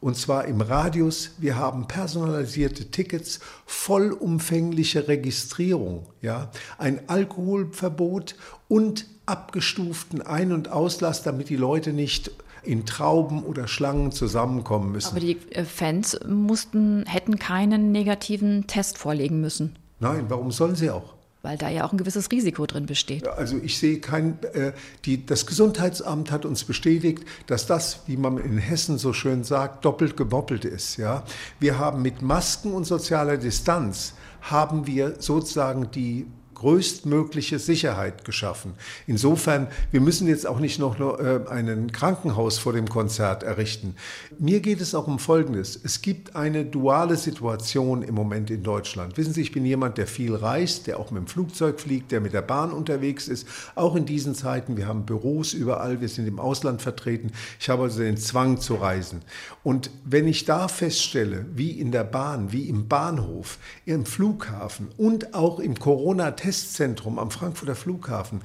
Und 0.01 0.17
zwar 0.17 0.45
im 0.45 0.61
Radius. 0.61 1.33
Wir 1.39 1.57
haben 1.57 1.89
personalisierte 1.89 2.91
Tickets, 2.91 3.41
vollumfängliche 3.65 5.09
Registrierung, 5.09 6.07
ja, 6.21 6.51
ein 6.79 7.09
Alkoholverbot 7.09 8.37
und 8.69 9.07
abgestuften 9.25 10.23
Ein- 10.23 10.53
und 10.53 10.71
Auslass, 10.71 11.23
damit 11.23 11.49
die 11.49 11.57
Leute 11.57 11.93
nicht 11.93 12.31
in 12.63 12.85
Trauben 12.85 13.43
oder 13.43 13.69
Schlangen 13.69 14.13
zusammenkommen 14.13 14.93
müssen. 14.93 15.11
Aber 15.11 15.21
die 15.21 15.39
äh, 15.51 15.65
Fans 15.65 16.19
mussten, 16.27 17.05
hätten 17.07 17.39
keinen 17.39 17.91
negativen 17.91 18.67
Test 18.67 18.99
vorlegen 18.99 19.41
müssen. 19.41 19.77
Nein, 19.99 20.27
warum 20.29 20.51
sollen 20.51 20.77
sie 20.77 20.91
auch? 20.91 21.16
Weil 21.47 21.57
da 21.57 21.69
ja 21.69 21.85
auch 21.85 21.93
ein 21.93 21.97
gewisses 21.97 22.33
Risiko 22.33 22.67
drin 22.67 22.87
besteht. 22.87 23.29
Also 23.29 23.57
ich 23.63 23.79
sehe 23.79 24.01
kein, 24.01 24.37
äh, 24.53 24.73
die, 25.05 25.25
das 25.25 25.47
Gesundheitsamt 25.47 26.33
hat 26.33 26.45
uns 26.45 26.65
bestätigt, 26.65 27.25
dass 27.47 27.67
das, 27.67 28.01
wie 28.07 28.17
man 28.17 28.39
in 28.39 28.59
Hessen 28.59 28.99
so 28.99 29.13
schön 29.13 29.45
sagt, 29.45 29.85
doppelt 29.85 30.17
geboppelt 30.17 30.65
ist. 30.65 30.97
Ja? 30.97 31.23
Wir 31.61 31.79
haben 31.79 32.03
mit 32.03 32.21
Masken 32.21 32.73
und 32.73 32.85
sozialer 32.85 33.37
Distanz 33.37 34.15
haben 34.41 34.89
wir 34.89 35.15
sozusagen 35.21 35.89
die 35.93 36.27
größtmögliche 36.57 37.59
Sicherheit 37.59 38.25
geschaffen. 38.25 38.75
Insofern, 39.07 39.69
wir 39.91 40.01
müssen 40.01 40.27
jetzt 40.27 40.47
auch 40.47 40.59
nicht 40.59 40.79
noch 40.79 40.99
äh, 40.99 41.41
ein 41.49 41.93
Krankenhaus 41.93 42.59
vor 42.59 42.73
dem 42.73 42.89
Konzert 42.89 43.43
errichten. 43.43 43.95
Mir 44.39 44.61
geht 44.61 44.81
es 44.81 44.95
auch 44.95 45.07
um 45.07 45.19
Folgendes. 45.19 45.79
Es 45.83 46.01
gibt 46.01 46.35
eine 46.35 46.65
duale 46.65 47.17
Situation 47.17 48.03
im 48.03 48.15
Moment 48.15 48.51
in 48.51 48.63
Deutschland. 48.63 49.19
Wissen 49.19 49.35
Sie, 49.35 49.43
ich 49.43 49.53
bin 49.53 49.67
jemand, 49.67 49.99
der 49.99 50.07
viel 50.07 50.35
reist, 50.35 50.87
der 50.87 50.99
auch 50.99 51.11
mit 51.11 51.23
dem 51.23 51.27
Flugzeug 51.27 51.79
fliegt, 51.79 52.11
der 52.11 52.21
mit 52.21 52.33
der 52.33 52.43
Bahn 52.43 52.73
unterwegs 52.73 53.29
ist. 53.29 53.47
Auch 53.75 53.95
in 53.95 54.07
diesen 54.07 54.35
Zeiten. 54.35 54.79
Wir 54.79 54.89
haben 54.89 55.05
Büros 55.05 55.53
überall, 55.53 56.01
wir 56.01 56.09
sind 56.09 56.27
im 56.27 56.41
Ausland 56.41 56.81
vertreten. 56.81 57.33
Ich 57.61 57.69
habe 57.69 57.83
also 57.83 58.01
den 58.01 58.17
Zwang 58.17 58.59
zu 58.61 58.77
reisen. 58.77 59.21
Und 59.63 59.91
wenn 60.05 60.27
ich 60.27 60.47
da 60.47 60.69
feststelle, 60.69 61.45
wie 61.55 61.73
in 61.73 61.93
der 61.93 62.05
Bahn, 62.05 62.51
wie 62.51 62.69
im 62.69 62.89
Bahnhof, 62.89 63.59
im 63.85 64.07
Flughafen 64.07 64.89
und 64.97 65.35
auch 65.35 65.61
im 65.61 65.79
Corona-Test, 65.79 66.46
Testzentrum 66.47 67.19
am 67.19 67.33
Frankfurter 67.33 67.75
Flughafen, 67.75 68.41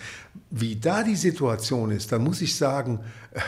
wie 0.50 0.76
da 0.76 1.04
die 1.04 1.16
Situation 1.16 1.92
ist, 1.92 2.12
dann 2.12 2.24
muss 2.24 2.42
ich 2.42 2.56
sagen, 2.56 3.00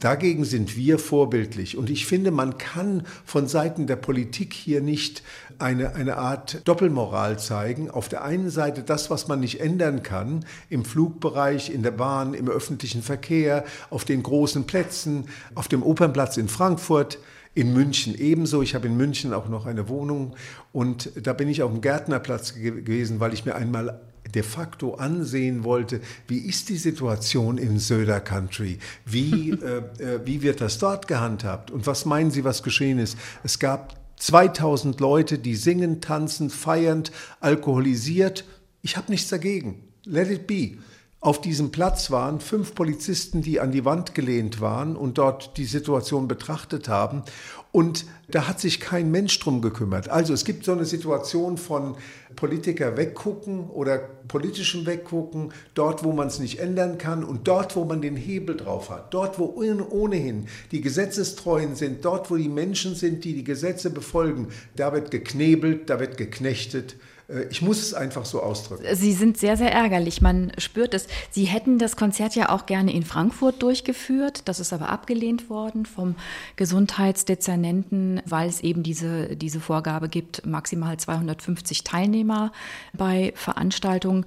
Dagegen 0.00 0.44
sind 0.44 0.76
wir 0.76 0.98
vorbildlich. 0.98 1.76
Und 1.76 1.88
ich 1.88 2.06
finde, 2.06 2.32
man 2.32 2.58
kann 2.58 3.06
von 3.24 3.46
Seiten 3.46 3.86
der 3.86 3.94
Politik 3.94 4.52
hier 4.52 4.80
nicht 4.80 5.22
eine, 5.60 5.94
eine 5.94 6.16
Art 6.16 6.66
Doppelmoral 6.66 7.38
zeigen. 7.38 7.88
Auf 7.88 8.08
der 8.08 8.24
einen 8.24 8.50
Seite 8.50 8.82
das, 8.82 9.10
was 9.10 9.28
man 9.28 9.38
nicht 9.38 9.60
ändern 9.60 10.02
kann, 10.02 10.44
im 10.68 10.84
Flugbereich, 10.84 11.70
in 11.70 11.84
der 11.84 11.92
Bahn, 11.92 12.34
im 12.34 12.48
öffentlichen 12.48 13.00
Verkehr, 13.00 13.64
auf 13.90 14.04
den 14.04 14.24
großen 14.24 14.64
Plätzen, 14.64 15.26
auf 15.54 15.68
dem 15.68 15.84
Opernplatz 15.84 16.36
in 16.36 16.48
Frankfurt 16.48 17.20
in 17.54 17.72
München 17.72 18.14
ebenso. 18.18 18.62
Ich 18.62 18.74
habe 18.74 18.86
in 18.86 18.96
München 18.96 19.32
auch 19.32 19.48
noch 19.48 19.66
eine 19.66 19.88
Wohnung 19.88 20.34
und 20.72 21.10
da 21.22 21.32
bin 21.32 21.48
ich 21.48 21.62
auf 21.62 21.70
dem 21.70 21.80
Gärtnerplatz 21.80 22.54
gewesen, 22.54 23.20
weil 23.20 23.34
ich 23.34 23.44
mir 23.44 23.54
einmal 23.54 24.00
de 24.34 24.42
facto 24.42 24.94
ansehen 24.94 25.64
wollte, 25.64 26.00
wie 26.26 26.38
ist 26.38 26.68
die 26.68 26.76
Situation 26.76 27.58
im 27.58 27.78
Söder 27.78 28.20
Country? 28.20 28.78
Wie, 29.04 29.50
äh, 29.50 29.82
äh, 30.02 30.20
wie 30.24 30.42
wird 30.42 30.60
das 30.60 30.78
dort 30.78 31.08
gehandhabt? 31.08 31.70
Und 31.70 31.86
was 31.86 32.04
meinen 32.04 32.30
Sie, 32.30 32.44
was 32.44 32.62
geschehen 32.62 32.98
ist? 32.98 33.18
Es 33.42 33.58
gab 33.58 33.96
2000 34.16 35.00
Leute, 35.00 35.38
die 35.38 35.56
singen, 35.56 36.00
tanzen, 36.00 36.48
feiernd, 36.48 37.12
alkoholisiert. 37.40 38.44
Ich 38.80 38.96
habe 38.96 39.10
nichts 39.10 39.28
dagegen. 39.28 39.82
Let 40.04 40.30
it 40.30 40.46
be. 40.46 40.78
Auf 41.22 41.40
diesem 41.40 41.70
Platz 41.70 42.10
waren 42.10 42.40
fünf 42.40 42.74
Polizisten, 42.74 43.42
die 43.42 43.60
an 43.60 43.70
die 43.70 43.84
Wand 43.84 44.12
gelehnt 44.12 44.60
waren 44.60 44.96
und 44.96 45.18
dort 45.18 45.56
die 45.56 45.66
Situation 45.66 46.26
betrachtet 46.26 46.88
haben. 46.88 47.22
Und 47.70 48.06
da 48.28 48.48
hat 48.48 48.58
sich 48.58 48.80
kein 48.80 49.12
Mensch 49.12 49.38
drum 49.38 49.62
gekümmert. 49.62 50.08
Also 50.08 50.34
es 50.34 50.44
gibt 50.44 50.64
so 50.64 50.72
eine 50.72 50.84
Situation 50.84 51.58
von 51.58 51.94
Politiker 52.34 52.96
weggucken 52.96 53.70
oder 53.70 53.98
politischem 54.26 54.84
weggucken, 54.84 55.52
dort, 55.74 56.02
wo 56.02 56.10
man 56.10 56.26
es 56.26 56.40
nicht 56.40 56.58
ändern 56.58 56.98
kann 56.98 57.22
und 57.22 57.46
dort, 57.46 57.76
wo 57.76 57.84
man 57.84 58.02
den 58.02 58.16
Hebel 58.16 58.56
drauf 58.56 58.90
hat. 58.90 59.14
Dort, 59.14 59.38
wo 59.38 59.44
ohnehin 59.44 60.48
die 60.72 60.80
Gesetzestreuen 60.80 61.76
sind, 61.76 62.04
dort, 62.04 62.32
wo 62.32 62.36
die 62.36 62.48
Menschen 62.48 62.96
sind, 62.96 63.24
die 63.24 63.34
die 63.34 63.44
Gesetze 63.44 63.90
befolgen, 63.90 64.48
da 64.74 64.92
wird 64.92 65.12
geknebelt, 65.12 65.88
da 65.88 66.00
wird 66.00 66.16
geknechtet. 66.16 66.96
Äh, 67.32 67.44
ich 67.50 67.62
muss 67.62 67.80
es 67.80 67.94
einfach 67.94 68.24
so 68.24 68.42
ausdrücken. 68.42 68.84
Sie 68.94 69.12
sind 69.12 69.38
sehr, 69.38 69.56
sehr 69.56 69.72
ärgerlich. 69.72 70.20
Man 70.20 70.52
spürt 70.58 70.94
es. 70.94 71.06
Sie 71.30 71.44
hätten 71.44 71.78
das 71.78 71.96
Konzert 71.96 72.34
ja 72.34 72.50
auch 72.50 72.66
gerne 72.66 72.92
in 72.92 73.04
Frankfurt 73.04 73.62
durchgeführt. 73.62 74.42
Das 74.46 74.60
ist 74.60 74.72
aber 74.72 74.88
abgelehnt 74.88 75.50
worden 75.50 75.86
vom 75.86 76.14
Gesundheitsdezernenten, 76.56 78.22
weil 78.26 78.48
es 78.48 78.60
eben 78.60 78.82
diese, 78.82 79.36
diese 79.36 79.60
Vorgabe 79.60 80.08
gibt, 80.08 80.46
maximal 80.46 80.96
250 80.96 81.84
Teilnehmer 81.84 82.52
bei 82.92 83.32
Veranstaltungen. 83.36 84.26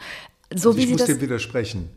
So 0.54 0.70
also 0.70 0.80
ich 0.80 0.90
muss 0.90 1.06
dem 1.06 1.22
widersprechen. 1.22 1.90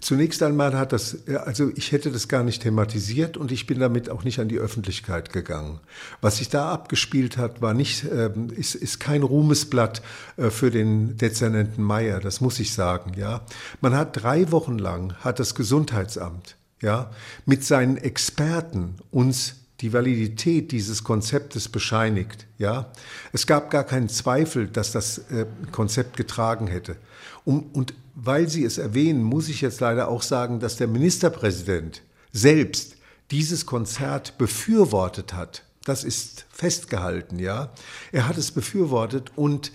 Zunächst 0.00 0.42
einmal 0.42 0.76
hat 0.78 0.92
das, 0.92 1.26
also 1.28 1.70
ich 1.74 1.92
hätte 1.92 2.10
das 2.10 2.28
gar 2.28 2.42
nicht 2.42 2.62
thematisiert 2.62 3.36
und 3.36 3.52
ich 3.52 3.66
bin 3.66 3.78
damit 3.80 4.08
auch 4.08 4.24
nicht 4.24 4.38
an 4.38 4.48
die 4.48 4.58
Öffentlichkeit 4.58 5.32
gegangen. 5.32 5.80
Was 6.20 6.38
sich 6.38 6.48
da 6.48 6.72
abgespielt 6.72 7.36
hat, 7.36 7.60
war 7.60 7.74
nicht, 7.74 8.04
ähm, 8.10 8.48
ist, 8.50 8.74
ist 8.74 8.98
kein 8.98 9.22
Ruhmesblatt 9.22 10.02
äh, 10.36 10.50
für 10.50 10.70
den 10.70 11.16
Dezernenten 11.18 11.82
Meyer, 11.82 12.20
das 12.20 12.40
muss 12.40 12.58
ich 12.60 12.72
sagen, 12.72 13.12
ja. 13.16 13.42
Man 13.80 13.94
hat 13.94 14.22
drei 14.22 14.50
Wochen 14.50 14.78
lang, 14.78 15.14
hat 15.20 15.38
das 15.38 15.54
Gesundheitsamt, 15.54 16.56
ja, 16.80 17.10
mit 17.44 17.64
seinen 17.64 17.96
Experten 17.98 18.96
uns 19.10 19.56
die 19.80 19.92
Validität 19.92 20.72
dieses 20.72 21.04
Konzeptes 21.04 21.68
bescheinigt. 21.68 22.46
Ja, 22.58 22.90
es 23.32 23.46
gab 23.46 23.70
gar 23.70 23.84
keinen 23.84 24.08
Zweifel, 24.08 24.68
dass 24.68 24.92
das 24.92 25.18
äh, 25.30 25.46
Konzept 25.72 26.16
getragen 26.16 26.66
hätte. 26.66 26.96
Um, 27.44 27.70
und 27.72 27.94
weil 28.22 28.48
Sie 28.48 28.64
es 28.64 28.78
erwähnen, 28.78 29.22
muss 29.22 29.48
ich 29.48 29.60
jetzt 29.60 29.80
leider 29.80 30.08
auch 30.08 30.22
sagen, 30.22 30.60
dass 30.60 30.76
der 30.76 30.88
Ministerpräsident 30.88 32.02
selbst 32.32 32.96
dieses 33.30 33.66
Konzert 33.66 34.36
befürwortet 34.36 35.32
hat. 35.34 35.64
Das 35.84 36.04
ist 36.04 36.44
festgehalten, 36.50 37.38
ja. 37.38 37.72
Er 38.12 38.28
hat 38.28 38.36
es 38.36 38.50
befürwortet 38.50 39.32
und 39.36 39.72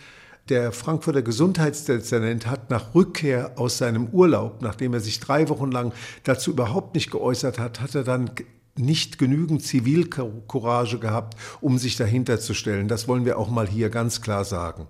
der 0.49 0.71
Frankfurter 0.71 1.23
Gesundheitsdezernent 1.23 2.45
hat 2.45 2.69
nach 2.69 2.93
Rückkehr 2.93 3.53
aus 3.55 3.79
seinem 3.79 4.07
Urlaub, 4.07 4.61
nachdem 4.61 4.93
er 4.93 4.99
sich 4.99 5.19
drei 5.19 5.49
Wochen 5.49 5.71
lang 5.71 5.91
dazu 6.23 6.51
überhaupt 6.51 6.93
nicht 6.93 7.09
geäußert 7.09 7.57
hat, 7.57 7.81
hat 7.81 7.95
er 7.95 8.03
dann 8.03 8.29
nicht 8.77 9.17
genügend 9.17 9.63
Zivilcourage 9.63 10.99
gehabt, 10.99 11.35
um 11.61 11.79
sich 11.79 11.95
dahinter 11.95 12.39
zu 12.39 12.53
stellen. 12.53 12.87
Das 12.87 13.07
wollen 13.07 13.25
wir 13.25 13.39
auch 13.39 13.49
mal 13.49 13.67
hier 13.67 13.89
ganz 13.89 14.21
klar 14.21 14.45
sagen. 14.45 14.87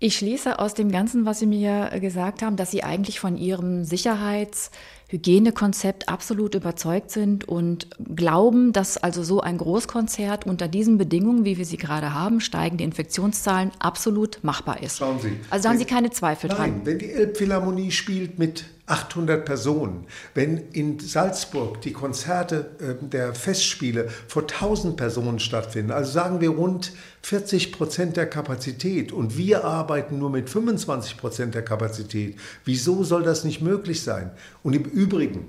Ich 0.00 0.16
schließe 0.16 0.60
aus 0.60 0.74
dem 0.74 0.92
Ganzen, 0.92 1.26
was 1.26 1.40
Sie 1.40 1.46
mir 1.46 1.90
gesagt 2.00 2.42
haben, 2.42 2.56
dass 2.56 2.70
Sie 2.70 2.84
eigentlich 2.84 3.18
von 3.18 3.36
Ihrem 3.36 3.82
Sicherheits- 3.82 4.70
Hygienekonzept 5.10 6.06
absolut 6.10 6.54
überzeugt 6.54 7.10
sind 7.10 7.48
und 7.48 7.88
glauben, 8.14 8.74
dass 8.74 8.98
also 8.98 9.22
so 9.22 9.40
ein 9.40 9.56
Großkonzert 9.56 10.44
unter 10.44 10.68
diesen 10.68 10.98
Bedingungen, 10.98 11.46
wie 11.46 11.56
wir 11.56 11.64
sie 11.64 11.78
gerade 11.78 12.12
haben, 12.12 12.40
steigende 12.42 12.84
Infektionszahlen 12.84 13.70
absolut 13.78 14.40
machbar 14.42 14.82
ist. 14.82 14.98
Schauen 14.98 15.18
Sie. 15.18 15.32
Also 15.48 15.62
da 15.62 15.70
haben 15.70 15.78
Sie 15.78 15.86
keine 15.86 16.10
Zweifel 16.10 16.48
nein, 16.48 16.56
dran. 16.56 16.70
Nein, 16.70 16.80
wenn 16.84 16.98
die 16.98 17.10
Elbphilharmonie 17.10 17.90
spielt 17.90 18.38
mit 18.38 18.66
800 18.84 19.46
Personen, 19.46 20.06
wenn 20.34 20.58
in 20.72 20.98
Salzburg 20.98 21.80
die 21.80 21.92
Konzerte 21.94 22.70
äh, 22.78 23.06
der 23.06 23.34
Festspiele 23.34 24.08
vor 24.26 24.42
1000 24.42 24.98
Personen 24.98 25.38
stattfinden, 25.38 25.90
also 25.90 26.12
sagen 26.12 26.42
wir 26.42 26.50
rund 26.50 26.92
40 27.28 27.72
Prozent 27.72 28.16
der 28.16 28.24
Kapazität 28.24 29.12
und 29.12 29.36
wir 29.36 29.62
arbeiten 29.66 30.18
nur 30.18 30.30
mit 30.30 30.48
25 30.48 31.18
Prozent 31.18 31.54
der 31.54 31.62
Kapazität, 31.62 32.36
wieso 32.64 33.04
soll 33.04 33.22
das 33.22 33.44
nicht 33.44 33.60
möglich 33.60 34.00
sein? 34.00 34.30
Und 34.62 34.74
im 34.74 34.84
Übrigen, 34.84 35.46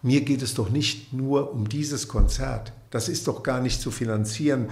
mir 0.00 0.22
geht 0.22 0.40
es 0.40 0.54
doch 0.54 0.70
nicht 0.70 1.12
nur 1.12 1.52
um 1.52 1.68
dieses 1.68 2.08
Konzert. 2.08 2.72
Das 2.88 3.10
ist 3.10 3.28
doch 3.28 3.42
gar 3.42 3.60
nicht 3.60 3.82
zu 3.82 3.90
finanzieren 3.90 4.70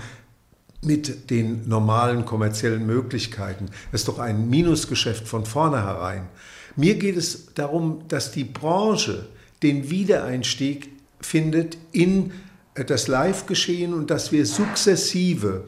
mit 0.81 1.29
den 1.29 1.69
normalen 1.69 2.25
kommerziellen 2.25 2.87
Möglichkeiten. 2.87 3.67
Das 3.93 4.01
ist 4.01 4.09
doch 4.09 4.19
ein 4.19 4.49
Minusgeschäft 4.49 5.29
von 5.29 5.45
vornherein. 5.45 6.27
Mir 6.75 6.95
geht 6.95 7.19
es 7.19 7.53
darum, 7.53 8.09
dass 8.09 8.33
die 8.33 8.45
Branche 8.45 9.29
den 9.63 9.91
Wiedereinstieg 9.91 10.89
findet 11.21 11.77
in 11.93 12.33
das 12.75 13.09
Live-Geschehen 13.09 13.93
und 13.93 14.11
dass 14.11 14.33
wir 14.33 14.47
sukzessive 14.47 15.67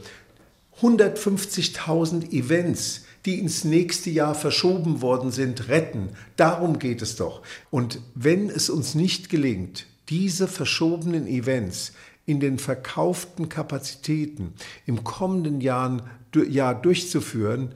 150.000 0.80 2.32
Events, 2.32 3.04
die 3.24 3.38
ins 3.38 3.64
nächste 3.64 4.10
Jahr 4.10 4.34
verschoben 4.34 5.00
worden 5.00 5.30
sind, 5.30 5.68
retten. 5.68 6.10
Darum 6.36 6.78
geht 6.78 7.02
es 7.02 7.16
doch. 7.16 7.42
Und 7.70 8.00
wenn 8.14 8.50
es 8.50 8.68
uns 8.70 8.94
nicht 8.94 9.28
gelingt, 9.28 9.86
diese 10.08 10.48
verschobenen 10.48 11.26
Events 11.26 11.92
in 12.26 12.40
den 12.40 12.58
verkauften 12.58 13.48
Kapazitäten 13.48 14.54
im 14.86 15.04
kommenden 15.04 15.60
Jahr, 15.60 16.04
Jahr 16.48 16.80
durchzuführen, 16.80 17.74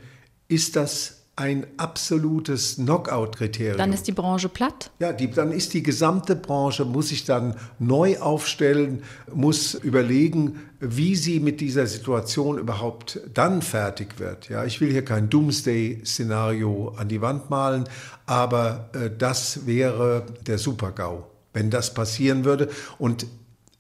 ist 0.48 0.76
das 0.76 1.15
ein 1.36 1.66
absolutes 1.76 2.76
Knockout-Kriterium. 2.76 3.76
Dann 3.76 3.92
ist 3.92 4.08
die 4.08 4.12
Branche 4.12 4.48
platt? 4.48 4.90
Ja, 4.98 5.12
die, 5.12 5.30
dann 5.30 5.52
ist 5.52 5.74
die 5.74 5.82
gesamte 5.82 6.34
Branche, 6.34 6.86
muss 6.86 7.10
sich 7.10 7.26
dann 7.26 7.56
neu 7.78 8.18
aufstellen, 8.18 9.02
muss 9.34 9.74
überlegen, 9.74 10.60
wie 10.80 11.14
sie 11.14 11.40
mit 11.40 11.60
dieser 11.60 11.86
Situation 11.86 12.56
überhaupt 12.56 13.20
dann 13.34 13.60
fertig 13.60 14.18
wird. 14.18 14.48
Ja, 14.48 14.64
ich 14.64 14.80
will 14.80 14.90
hier 14.90 15.04
kein 15.04 15.28
Doomsday-Szenario 15.28 16.94
an 16.96 17.08
die 17.08 17.20
Wand 17.20 17.50
malen, 17.50 17.84
aber 18.24 18.88
äh, 18.94 19.10
das 19.16 19.66
wäre 19.66 20.24
der 20.46 20.56
Super-GAU, 20.56 21.24
wenn 21.52 21.68
das 21.68 21.92
passieren 21.92 22.46
würde. 22.46 22.70
Und 22.98 23.26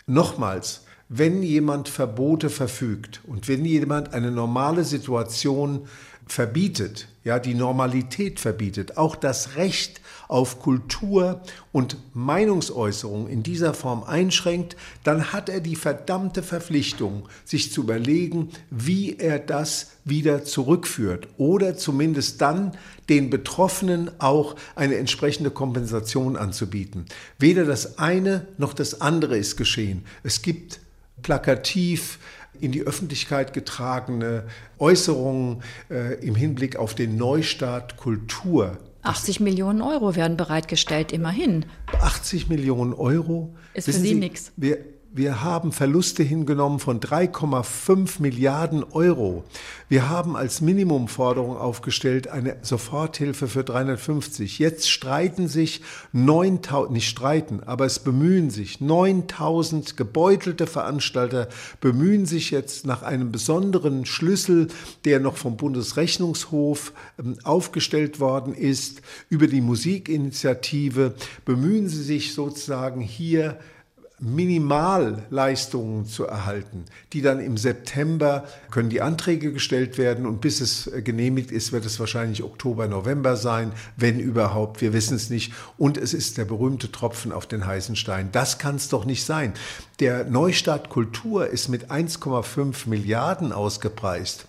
nochmals, 0.06 0.82
wenn 1.08 1.42
jemand 1.42 1.88
Verbote 1.88 2.50
verfügt 2.50 3.22
und 3.26 3.48
wenn 3.48 3.64
jemand 3.64 4.12
eine 4.12 4.30
normale 4.30 4.84
Situation 4.84 5.86
verbietet, 6.26 7.08
ja, 7.24 7.38
die 7.38 7.54
Normalität 7.54 8.40
verbietet, 8.40 8.96
auch 8.96 9.16
das 9.16 9.56
Recht 9.56 10.00
auf 10.28 10.60
Kultur 10.60 11.40
und 11.72 11.96
Meinungsäußerung 12.14 13.28
in 13.28 13.42
dieser 13.42 13.74
Form 13.74 14.02
einschränkt, 14.02 14.76
dann 15.04 15.32
hat 15.32 15.48
er 15.48 15.60
die 15.60 15.76
verdammte 15.76 16.42
Verpflichtung, 16.42 17.28
sich 17.44 17.72
zu 17.72 17.82
überlegen, 17.82 18.50
wie 18.70 19.16
er 19.18 19.38
das 19.38 19.92
wieder 20.04 20.44
zurückführt 20.44 21.28
oder 21.36 21.76
zumindest 21.76 22.40
dann 22.40 22.76
den 23.08 23.30
Betroffenen 23.30 24.10
auch 24.20 24.56
eine 24.74 24.96
entsprechende 24.96 25.50
Kompensation 25.50 26.36
anzubieten. 26.36 27.06
Weder 27.38 27.64
das 27.64 27.98
eine 27.98 28.48
noch 28.58 28.72
das 28.72 29.00
andere 29.00 29.36
ist 29.36 29.56
geschehen. 29.56 30.04
Es 30.24 30.42
gibt 30.42 30.80
plakativ 31.22 32.18
in 32.60 32.72
die 32.72 32.82
Öffentlichkeit 32.82 33.52
getragene 33.52 34.44
Äußerungen 34.78 35.62
äh, 35.90 36.14
im 36.24 36.34
Hinblick 36.34 36.76
auf 36.76 36.94
den 36.94 37.16
Neustart 37.16 37.96
Kultur. 37.96 38.78
80 39.02 39.40
Millionen 39.40 39.82
Euro 39.82 40.16
werden 40.16 40.36
bereitgestellt, 40.36 41.12
immerhin. 41.12 41.66
80 42.00 42.48
Millionen 42.48 42.92
Euro? 42.92 43.54
Ist 43.72 43.86
Wissen 43.86 44.00
für 44.00 44.02
Sie, 44.02 44.14
Sie 44.14 44.20
nichts. 44.20 44.52
Wir, 45.16 45.42
haben 45.42 45.72
Verluste 45.72 46.22
hingenommen 46.22 46.78
von 46.78 47.00
3,5 47.00 48.20
Milliarden 48.20 48.84
Euro. 48.84 49.44
Wir 49.88 50.10
haben 50.10 50.36
als 50.36 50.60
Minimumforderung 50.60 51.56
aufgestellt 51.56 52.28
eine 52.28 52.58
Soforthilfe 52.60 53.48
für 53.48 53.64
350. 53.64 54.58
Jetzt 54.58 54.90
streiten 54.90 55.48
sich 55.48 55.80
9000, 56.12 56.92
nicht 56.92 57.08
streiten, 57.08 57.62
aber 57.64 57.86
es 57.86 57.98
bemühen 57.98 58.50
sich 58.50 58.82
9000 58.82 59.96
gebeutelte 59.96 60.66
Veranstalter 60.66 61.48
bemühen 61.80 62.26
sich 62.26 62.50
jetzt 62.50 62.84
nach 62.84 63.02
einem 63.02 63.32
besonderen 63.32 64.04
Schlüssel, 64.04 64.68
der 65.06 65.18
noch 65.18 65.38
vom 65.38 65.56
Bundesrechnungshof 65.56 66.92
ähm, 67.18 67.38
aufgestellt 67.42 68.20
worden 68.20 68.52
ist, 68.52 69.00
über 69.30 69.46
die 69.46 69.62
Musikinitiative, 69.62 71.14
bemühen 71.46 71.88
sie 71.88 72.02
sich 72.02 72.34
sozusagen 72.34 73.00
hier 73.00 73.58
Minimalleistungen 74.18 76.06
zu 76.06 76.24
erhalten, 76.24 76.86
die 77.12 77.20
dann 77.20 77.38
im 77.38 77.58
September 77.58 78.44
können 78.70 78.88
die 78.88 79.02
Anträge 79.02 79.52
gestellt 79.52 79.98
werden 79.98 80.24
und 80.24 80.40
bis 80.40 80.62
es 80.62 80.90
genehmigt 81.04 81.50
ist, 81.50 81.72
wird 81.72 81.84
es 81.84 82.00
wahrscheinlich 82.00 82.42
Oktober, 82.42 82.88
November 82.88 83.36
sein, 83.36 83.72
wenn 83.96 84.18
überhaupt, 84.18 84.80
wir 84.80 84.94
wissen 84.94 85.16
es 85.16 85.28
nicht. 85.28 85.52
Und 85.76 85.98
es 85.98 86.14
ist 86.14 86.38
der 86.38 86.46
berühmte 86.46 86.90
Tropfen 86.90 87.30
auf 87.30 87.46
den 87.46 87.66
heißen 87.66 87.94
Stein. 87.94 88.30
Das 88.32 88.58
kann 88.58 88.76
es 88.76 88.88
doch 88.88 89.04
nicht 89.04 89.24
sein. 89.24 89.52
Der 90.00 90.24
Neustart 90.24 90.88
Kultur 90.88 91.48
ist 91.48 91.68
mit 91.68 91.90
1,5 91.90 92.88
Milliarden 92.88 93.52
ausgepreist. 93.52 94.46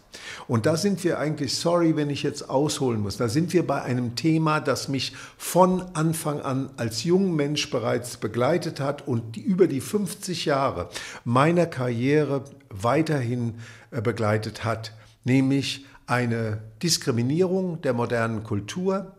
Und 0.48 0.66
da 0.66 0.78
sind 0.78 1.04
wir 1.04 1.20
eigentlich, 1.20 1.56
sorry, 1.56 1.96
wenn 1.96 2.10
ich 2.10 2.24
jetzt 2.24 2.50
ausholen 2.50 3.02
muss, 3.02 3.18
da 3.18 3.28
sind 3.30 3.54
wir 3.54 3.66
bei 3.66 3.82
einem 3.82 4.16
Thema, 4.16 4.60
das 4.60 4.88
mich 4.88 5.14
von 5.38 5.84
Anfang 5.94 6.42
an 6.42 6.70
als 6.78 7.04
junger 7.04 7.34
Mensch 7.34 7.70
bereits 7.70 8.18
begleitet 8.18 8.80
hat 8.80 9.08
und 9.08 9.36
die, 9.36 9.42
über 9.42 9.68
die 9.68 9.82
50 9.82 10.46
Jahre 10.46 10.90
meiner 11.26 11.66
Karriere 11.66 12.44
weiterhin 12.70 13.56
äh, 13.92 14.02
begleitet 14.02 14.64
hat, 14.64 14.94
nämlich 15.24 15.86
eine 16.06 16.62
Diskriminierung 16.82 17.82
der 17.82 17.94
modernen 17.94 18.44
Kultur, 18.44 19.17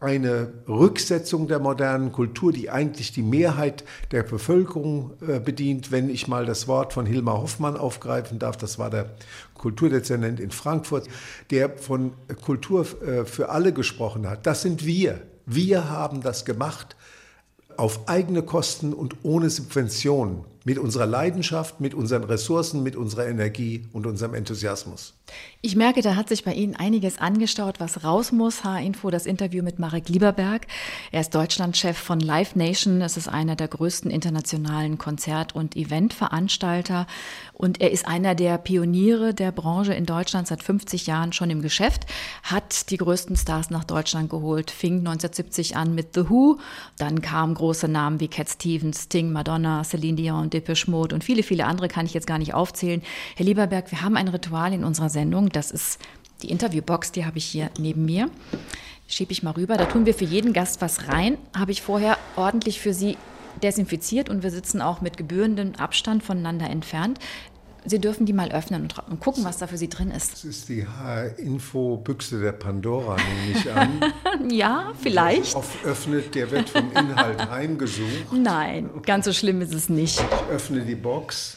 eine 0.00 0.50
Rücksetzung 0.66 1.46
der 1.46 1.58
modernen 1.58 2.10
Kultur, 2.10 2.52
die 2.52 2.70
eigentlich 2.70 3.12
die 3.12 3.22
Mehrheit 3.22 3.84
der 4.10 4.22
Bevölkerung 4.22 5.12
äh, 5.26 5.38
bedient. 5.38 5.92
Wenn 5.92 6.08
ich 6.08 6.26
mal 6.26 6.46
das 6.46 6.66
Wort 6.66 6.94
von 6.94 7.04
Hilmar 7.04 7.42
Hoffmann 7.42 7.76
aufgreifen 7.76 8.38
darf, 8.38 8.56
das 8.56 8.78
war 8.78 8.88
der 8.88 9.10
Kulturdezernent 9.54 10.40
in 10.40 10.50
Frankfurt, 10.50 11.06
der 11.50 11.76
von 11.76 12.12
Kultur 12.42 12.86
äh, 13.02 13.26
für 13.26 13.50
alle 13.50 13.74
gesprochen 13.74 14.28
hat. 14.28 14.46
Das 14.46 14.62
sind 14.62 14.86
wir. 14.86 15.20
Wir 15.44 15.90
haben 15.90 16.22
das 16.22 16.46
gemacht 16.46 16.96
auf 17.76 18.08
eigene 18.08 18.42
Kosten 18.42 18.94
und 18.94 19.16
ohne 19.22 19.50
Subventionen, 19.50 20.44
mit 20.70 20.78
unserer 20.78 21.06
Leidenschaft, 21.06 21.80
mit 21.80 21.94
unseren 21.94 22.22
Ressourcen, 22.22 22.84
mit 22.84 22.94
unserer 22.94 23.26
Energie 23.26 23.88
und 23.92 24.06
unserem 24.06 24.34
Enthusiasmus. 24.34 25.14
Ich 25.62 25.74
merke, 25.74 26.00
da 26.00 26.14
hat 26.14 26.28
sich 26.28 26.44
bei 26.44 26.54
Ihnen 26.54 26.76
einiges 26.76 27.18
angestaut, 27.18 27.80
was 27.80 28.04
raus 28.04 28.30
muss. 28.30 28.62
H-Info, 28.62 29.10
das 29.10 29.26
Interview 29.26 29.64
mit 29.64 29.80
Marek 29.80 30.08
Lieberberg. 30.08 30.68
Er 31.10 31.22
ist 31.22 31.34
Deutschlandchef 31.34 31.98
von 31.98 32.20
Live 32.20 32.54
Nation. 32.54 33.02
Es 33.02 33.16
ist 33.16 33.28
einer 33.28 33.56
der 33.56 33.66
größten 33.66 34.12
internationalen 34.12 34.96
Konzert- 34.96 35.56
und 35.56 35.74
Eventveranstalter. 35.76 37.08
Und 37.52 37.80
er 37.80 37.90
ist 37.90 38.06
einer 38.06 38.34
der 38.34 38.56
Pioniere 38.56 39.34
der 39.34 39.52
Branche 39.52 39.92
in 39.92 40.06
Deutschland 40.06 40.46
seit 40.46 40.62
50 40.62 41.06
Jahren 41.06 41.34
schon 41.34 41.50
im 41.50 41.60
Geschäft, 41.60 42.06
hat 42.42 42.88
die 42.90 42.96
größten 42.96 43.36
Stars 43.36 43.68
nach 43.68 43.84
Deutschland 43.84 44.30
geholt, 44.30 44.70
fing 44.70 45.00
1970 45.00 45.76
an 45.76 45.94
mit 45.94 46.14
The 46.14 46.30
Who. 46.30 46.58
Dann 46.96 47.20
kamen 47.20 47.52
große 47.52 47.86
Namen 47.86 48.18
wie 48.18 48.28
Cat 48.28 48.48
Stevens, 48.48 49.02
Sting, 49.02 49.30
Madonna, 49.30 49.84
Celine 49.84 50.16
Dion, 50.16 50.48
Depeche 50.60 50.90
Mode 50.90 51.14
und 51.14 51.24
viele, 51.24 51.42
viele 51.42 51.64
andere 51.64 51.88
kann 51.88 52.06
ich 52.06 52.14
jetzt 52.14 52.26
gar 52.26 52.38
nicht 52.38 52.54
aufzählen. 52.54 53.02
Herr 53.36 53.46
Lieberberg, 53.46 53.90
wir 53.90 54.02
haben 54.02 54.16
ein 54.16 54.28
Ritual 54.28 54.72
in 54.72 54.84
unserer 54.84 55.08
Sendung. 55.08 55.48
Das 55.48 55.70
ist 55.70 55.98
die 56.42 56.50
Interviewbox, 56.50 57.12
die 57.12 57.24
habe 57.24 57.38
ich 57.38 57.44
hier 57.44 57.70
neben 57.78 58.04
mir. 58.04 58.30
Schiebe 59.08 59.32
ich 59.32 59.42
mal 59.42 59.52
rüber. 59.52 59.76
Da 59.76 59.86
tun 59.86 60.06
wir 60.06 60.14
für 60.14 60.24
jeden 60.24 60.52
Gast 60.52 60.80
was 60.80 61.08
rein. 61.08 61.36
Habe 61.56 61.72
ich 61.72 61.82
vorher 61.82 62.16
ordentlich 62.36 62.80
für 62.80 62.94
Sie 62.94 63.16
desinfiziert 63.62 64.28
und 64.28 64.42
wir 64.42 64.50
sitzen 64.50 64.80
auch 64.80 65.00
mit 65.00 65.16
gebührendem 65.16 65.74
Abstand 65.76 66.22
voneinander 66.22 66.70
entfernt. 66.70 67.18
Sie 67.84 67.98
dürfen 67.98 68.26
die 68.26 68.32
mal 68.32 68.52
öffnen 68.52 68.82
und, 68.82 69.20
gucken, 69.20 69.44
was 69.44 69.58
da 69.58 69.66
für 69.66 69.78
Sie 69.78 69.88
drin 69.88 70.10
ist. 70.10 70.32
Das 70.32 70.44
ist 70.44 70.68
die 70.68 70.86
Info-Büchse 71.38 72.40
der 72.40 72.52
Pandora, 72.52 73.16
nehme 73.16 73.58
ich 73.58 73.72
an. 73.72 74.00
ja, 74.50 74.92
vielleicht. 75.00 75.54
Oft 75.54 75.84
öffnet, 75.84 76.34
der 76.34 76.50
wird 76.50 76.68
vom 76.68 76.90
Inhalt 76.92 77.50
heimgesucht. 77.50 78.32
Nein, 78.32 78.90
ganz 79.04 79.24
so 79.24 79.32
schlimm 79.32 79.60
ist 79.62 79.74
es 79.74 79.88
nicht. 79.88 80.20
Ich 80.20 80.54
öffne 80.54 80.82
die 80.82 80.94
Box. 80.94 81.56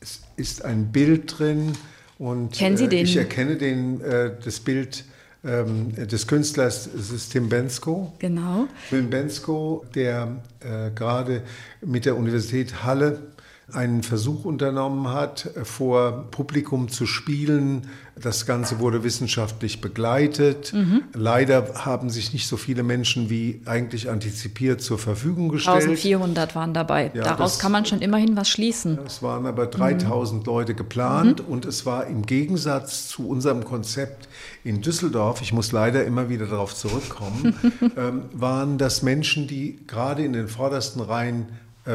Es 0.00 0.20
ist 0.36 0.64
ein 0.64 0.92
Bild 0.92 1.38
drin 1.38 1.72
Und 2.18 2.52
Kennen 2.52 2.76
Sie 2.76 2.84
äh, 2.84 2.88
den? 2.88 3.04
ich 3.04 3.16
erkenne 3.16 3.56
den, 3.56 4.00
äh, 4.00 4.32
das 4.44 4.60
Bild 4.60 5.04
ähm, 5.44 5.94
des 5.94 6.26
Künstlers, 6.26 6.86
es 6.86 7.10
ist 7.10 7.30
Tim 7.30 7.48
Bensko. 7.48 8.12
Genau. 8.18 8.66
Tim 8.90 9.08
Bensko, 9.08 9.84
der 9.94 10.42
äh, 10.60 10.90
gerade 10.94 11.42
mit 11.80 12.04
der 12.04 12.16
Universität 12.16 12.82
Halle 12.82 13.22
einen 13.72 14.02
Versuch 14.02 14.44
unternommen 14.46 15.08
hat, 15.08 15.50
vor 15.64 16.30
Publikum 16.30 16.88
zu 16.88 17.04
spielen. 17.06 17.88
Das 18.20 18.46
Ganze 18.46 18.78
wurde 18.78 19.04
wissenschaftlich 19.04 19.80
begleitet. 19.82 20.72
Mhm. 20.72 21.02
Leider 21.12 21.74
haben 21.84 22.08
sich 22.08 22.32
nicht 22.32 22.48
so 22.48 22.56
viele 22.56 22.82
Menschen 22.82 23.28
wie 23.28 23.60
eigentlich 23.66 24.08
antizipiert 24.10 24.80
zur 24.80 24.98
Verfügung 24.98 25.50
gestellt. 25.50 25.82
1400 25.82 26.54
waren 26.54 26.72
dabei. 26.72 27.10
Ja, 27.14 27.22
Daraus 27.24 27.52
das- 27.52 27.58
kann 27.60 27.70
man 27.72 27.84
schon 27.84 28.00
immerhin 28.00 28.36
was 28.36 28.48
schließen. 28.48 28.98
Es 29.06 29.22
waren 29.22 29.44
aber 29.46 29.66
3000 29.66 30.46
Leute 30.46 30.74
geplant 30.74 31.42
und 31.46 31.66
es 31.66 31.84
war 31.84 32.06
im 32.06 32.22
Gegensatz 32.24 33.08
zu 33.08 33.28
unserem 33.28 33.64
Konzept 33.64 34.28
in 34.64 34.80
Düsseldorf, 34.80 35.42
ich 35.42 35.52
muss 35.52 35.72
leider 35.72 36.04
immer 36.04 36.28
wieder 36.30 36.46
darauf 36.46 36.74
zurückkommen, 36.74 37.54
ähm, 37.96 38.22
waren 38.32 38.78
das 38.78 39.02
Menschen, 39.02 39.46
die 39.46 39.78
gerade 39.86 40.24
in 40.24 40.32
den 40.32 40.48
vordersten 40.48 41.02
Reihen 41.02 41.46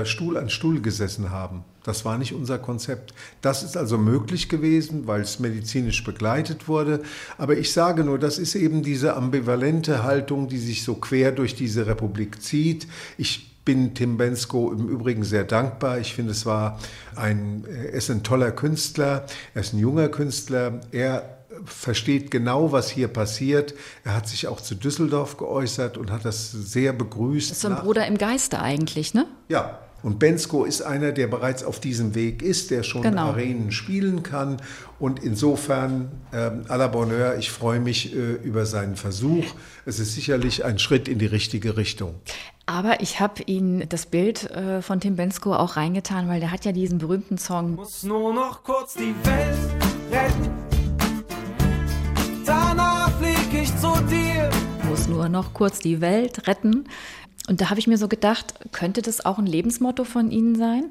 Stuhl 0.03 0.37
an 0.37 0.49
Stuhl 0.49 0.81
gesessen 0.81 1.31
haben. 1.31 1.63
Das 1.83 2.05
war 2.05 2.17
nicht 2.17 2.33
unser 2.33 2.59
Konzept. 2.59 3.13
Das 3.41 3.61
ist 3.61 3.75
also 3.75 3.97
möglich 3.97 4.49
gewesen, 4.49 5.05
weil 5.05 5.21
es 5.21 5.39
medizinisch 5.39 6.03
begleitet 6.03 6.67
wurde. 6.67 7.01
Aber 7.37 7.57
ich 7.57 7.73
sage 7.73 8.03
nur, 8.03 8.17
das 8.17 8.37
ist 8.37 8.55
eben 8.55 8.83
diese 8.83 9.15
ambivalente 9.15 10.03
Haltung, 10.03 10.47
die 10.47 10.57
sich 10.57 10.83
so 10.83 10.95
quer 10.95 11.31
durch 11.31 11.55
diese 11.55 11.85
Republik 11.85 12.41
zieht. 12.41 12.87
Ich 13.17 13.53
bin 13.65 13.93
Tim 13.93 14.17
Bensko 14.17 14.71
im 14.71 14.87
Übrigen 14.87 15.23
sehr 15.23 15.43
dankbar. 15.43 15.99
Ich 15.99 16.13
finde, 16.13 16.31
es 16.31 16.45
war 16.45 16.79
ein, 17.15 17.63
er 17.67 17.91
ist 17.93 18.09
ein 18.09 18.23
toller 18.23 18.51
Künstler, 18.51 19.25
er 19.53 19.61
ist 19.61 19.73
ein 19.73 19.79
junger 19.79 20.09
Künstler. 20.09 20.81
Er 20.91 21.32
versteht 21.65 22.31
genau, 22.31 22.71
was 22.71 22.89
hier 22.89 23.07
passiert. 23.07 23.73
Er 24.03 24.15
hat 24.15 24.27
sich 24.27 24.47
auch 24.47 24.61
zu 24.61 24.75
Düsseldorf 24.75 25.37
geäußert 25.37 25.97
und 25.97 26.11
hat 26.11 26.25
das 26.25 26.51
sehr 26.51 26.93
begrüßt. 26.93 27.49
Das 27.51 27.57
ist 27.57 27.61
so 27.61 27.69
ein 27.69 27.75
Bruder 27.75 28.07
im 28.07 28.17
Geiste 28.17 28.59
eigentlich, 28.59 29.13
ne? 29.13 29.25
ja, 29.49 29.79
und 30.03 30.19
Bensko 30.19 30.65
ist 30.65 30.81
einer, 30.81 31.13
der 31.13 31.27
bereits 31.27 31.63
auf 31.63 31.79
diesem 31.79 32.13
Weg 32.13 32.41
ist, 32.41 32.71
der 32.71 32.83
schon 32.83 33.03
Genau. 33.03 33.27
Arenen 33.27 33.71
spielen 33.71 34.21
kann. 34.21 34.57
Und 34.99 35.23
insofern, 35.23 36.11
ähm, 36.33 36.65
à 36.67 36.75
la 36.75 36.87
Bonheur, 36.87 37.37
ich 37.37 37.49
freue 37.49 37.79
mich 37.79 38.13
äh, 38.13 38.33
über 38.43 38.65
seinen 38.65 38.97
Versuch. 38.97 39.45
Es 39.85 39.99
ist 39.99 40.13
sicherlich 40.13 40.65
ein 40.65 40.77
Schritt 40.77 41.07
in 41.07 41.19
die 41.19 41.25
richtige 41.25 41.77
Richtung. 41.77 42.15
Aber 42.65 43.01
ich 43.01 43.21
habe 43.21 43.43
Ihnen 43.43 43.87
das 43.87 44.05
Bild 44.05 44.51
äh, 44.51 44.81
von 44.81 44.99
Tim 44.99 45.15
Bensko 45.15 45.53
auch 45.55 45.77
reingetan, 45.77 46.27
weil 46.27 46.41
der 46.41 46.51
hat 46.51 46.65
ja 46.65 46.73
diesen 46.73 46.97
berühmten 46.97 47.37
Song 47.37 47.75
Muss 47.75 48.03
nur 48.03 48.33
noch 48.33 48.61
kurz 48.63 48.95
die 48.95 49.15
Welt 49.23 49.57
retten. 50.11 50.82
Zu 53.83 54.01
dir. 54.05 54.49
muss 54.87 55.09
nur 55.09 55.27
noch 55.27 55.53
kurz 55.53 55.79
die 55.79 55.99
Welt 55.99 56.47
retten. 56.47 56.85
Und 57.49 57.59
da 57.59 57.69
habe 57.69 57.81
ich 57.81 57.87
mir 57.87 57.97
so 57.97 58.07
gedacht, 58.07 58.53
könnte 58.71 59.01
das 59.01 59.25
auch 59.25 59.39
ein 59.39 59.45
Lebensmotto 59.45 60.05
von 60.05 60.31
Ihnen 60.31 60.55
sein? 60.55 60.85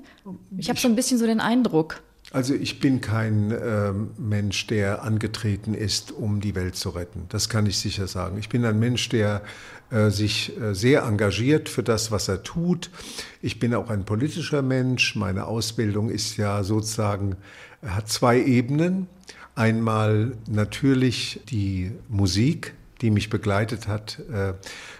Ich 0.58 0.68
habe 0.68 0.78
so 0.78 0.88
ein 0.88 0.94
bisschen 0.94 1.16
so 1.16 1.24
den 1.24 1.40
Eindruck. 1.40 2.02
Also 2.32 2.52
ich 2.52 2.80
bin 2.80 3.00
kein 3.00 3.50
ähm, 3.50 4.10
Mensch, 4.18 4.66
der 4.66 5.04
angetreten 5.04 5.72
ist, 5.72 6.12
um 6.12 6.42
die 6.42 6.54
Welt 6.54 6.76
zu 6.76 6.90
retten. 6.90 7.24
Das 7.30 7.48
kann 7.48 7.64
ich 7.64 7.78
sicher 7.78 8.06
sagen. 8.06 8.36
Ich 8.36 8.50
bin 8.50 8.62
ein 8.66 8.78
Mensch, 8.78 9.08
der 9.08 9.40
äh, 9.90 10.10
sich 10.10 10.52
äh, 10.60 10.74
sehr 10.74 11.04
engagiert 11.04 11.70
für 11.70 11.82
das, 11.82 12.10
was 12.10 12.28
er 12.28 12.42
tut. 12.42 12.90
Ich 13.40 13.58
bin 13.58 13.74
auch 13.74 13.88
ein 13.88 14.04
politischer 14.04 14.60
Mensch. 14.60 15.16
Meine 15.16 15.46
Ausbildung 15.46 16.10
ist 16.10 16.36
ja 16.36 16.62
sozusagen, 16.62 17.36
hat 17.82 18.10
zwei 18.10 18.38
Ebenen. 18.38 19.06
Einmal 19.54 20.36
natürlich 20.46 21.40
die 21.48 21.92
Musik, 22.10 22.74
die 23.02 23.10
mich 23.10 23.28
begleitet 23.28 23.88
hat, 23.88 24.20
äh, 24.32 24.54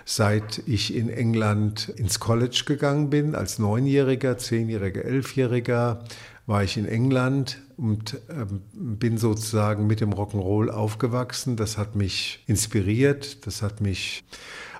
seit 0.05 0.63
ich 0.67 0.95
in 0.95 1.09
England 1.09 1.89
ins 1.89 2.21
College 2.21 2.65
gegangen 2.67 3.09
bin, 3.09 3.35
als 3.35 3.59
Neunjähriger, 3.59 4.37
Zehnjähriger, 4.37 5.05
Elfjähriger 5.05 6.05
war 6.47 6.65
ich 6.65 6.77
in 6.77 6.87
England 6.87 7.63
und 7.77 8.19
ähm, 8.29 8.63
bin 8.73 9.17
sozusagen 9.17 9.87
mit 9.87 10.01
dem 10.01 10.13
Rock'n'Roll 10.13 10.71
aufgewachsen. 10.71 11.57
Das 11.57 11.79
hat 11.79 11.95
mich 11.95 12.43
inspiriert, 12.47 13.47
das 13.47 13.63
hat 13.63 13.81
mich 13.81 14.25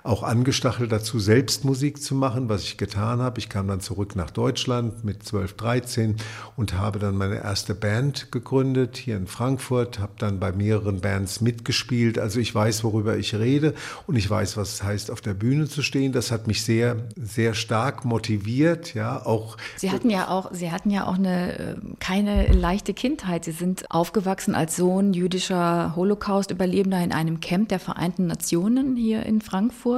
auch 0.03 0.21
angestachelt 0.23 0.91
dazu, 0.91 1.17
selbst 1.17 1.63
Musik 1.63 2.03
zu 2.03 2.13
machen, 2.13 2.49
was 2.49 2.63
ich 2.63 2.77
getan 2.77 3.21
habe. 3.21 3.39
Ich 3.39 3.47
kam 3.47 3.69
dann 3.69 3.79
zurück 3.79 4.17
nach 4.17 4.31
Deutschland 4.31 5.05
mit 5.05 5.23
12, 5.23 5.53
13 5.53 6.15
und 6.57 6.73
habe 6.73 6.99
dann 6.99 7.15
meine 7.15 7.41
erste 7.41 7.73
Band 7.73 8.29
gegründet 8.29 8.97
hier 8.97 9.15
in 9.15 9.27
Frankfurt, 9.27 9.99
habe 9.99 10.11
dann 10.17 10.41
bei 10.41 10.51
mehreren 10.51 10.99
Bands 10.99 11.39
mitgespielt. 11.39 12.19
Also 12.19 12.41
ich 12.41 12.53
weiß, 12.53 12.83
worüber 12.83 13.15
ich 13.15 13.33
rede 13.35 13.75
und 14.05 14.17
ich 14.17 14.29
weiß, 14.29 14.57
was 14.57 14.73
es 14.73 14.83
heißt, 14.83 15.09
auf 15.09 15.21
der 15.21 15.35
Bühne 15.35 15.69
zu 15.69 15.81
stehen. 15.81 16.11
Das 16.11 16.31
hat 16.31 16.47
mich 16.47 16.63
sehr, 16.63 16.97
sehr 17.15 17.53
stark 17.53 18.03
motiviert, 18.03 18.93
ja, 18.93 19.25
auch 19.25 19.55
Sie 19.77 19.91
hatten 19.91 20.09
ja 20.09 20.27
auch, 20.27 20.51
Sie 20.53 20.71
hatten 20.71 20.89
ja 20.89 21.07
auch 21.07 21.15
eine 21.15 21.57
äh, 21.57 21.75
keine 21.99 22.51
leichte 22.51 22.93
Kindheit. 22.93 23.45
Sie 23.45 23.51
sind 23.51 23.89
aufgewachsen 23.89 24.53
als 24.53 24.75
Sohn 24.75 25.13
jüdischer 25.13 25.95
Holocaust-Überlebender 25.95 27.01
in 27.01 27.13
einem 27.13 27.39
Camp 27.39 27.69
der 27.69 27.79
Vereinten 27.79 28.27
Nationen 28.27 28.97
hier 28.97 29.25
in 29.25 29.39
Frankfurt 29.39 29.92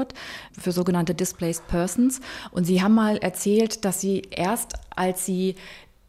für 0.60 0.71
sogenannte 0.71 1.13
Displaced 1.13 1.67
Persons. 1.67 2.21
Und 2.51 2.65
Sie 2.65 2.81
haben 2.81 2.95
mal 2.95 3.17
erzählt, 3.17 3.86
dass 3.86 4.01
Sie 4.01 4.23
erst, 4.31 4.73
als 4.95 5.25
Sie 5.25 5.55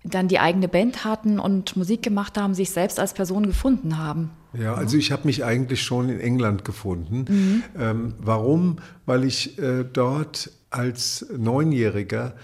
dann 0.05 0.29
die 0.29 0.39
eigene 0.39 0.69
Band 0.69 1.05
hatten 1.05 1.39
und 1.39 1.77
Musik 1.77 2.03
gemacht 2.03 2.39
haben, 2.39 2.55
sich 2.55 2.71
selbst 2.71 3.01
als 3.01 3.13
Person 3.13 3.47
gefunden 3.47 3.99
haben. 3.99 4.31
Ja, 4.53 4.75
also 4.75 4.97
ich 4.97 5.13
habe 5.13 5.27
mich 5.27 5.45
eigentlich 5.45 5.83
schon 5.83 6.09
in 6.09 6.21
England 6.21 6.65
gefunden. 6.65 7.63
Ähm, 7.79 8.15
warum? 8.19 8.77
Weil 9.05 9.25
ich 9.25 9.59
äh, 9.59 9.85
dort 9.85 10.51
als 10.71 11.27
Neunjähriger 11.37 12.35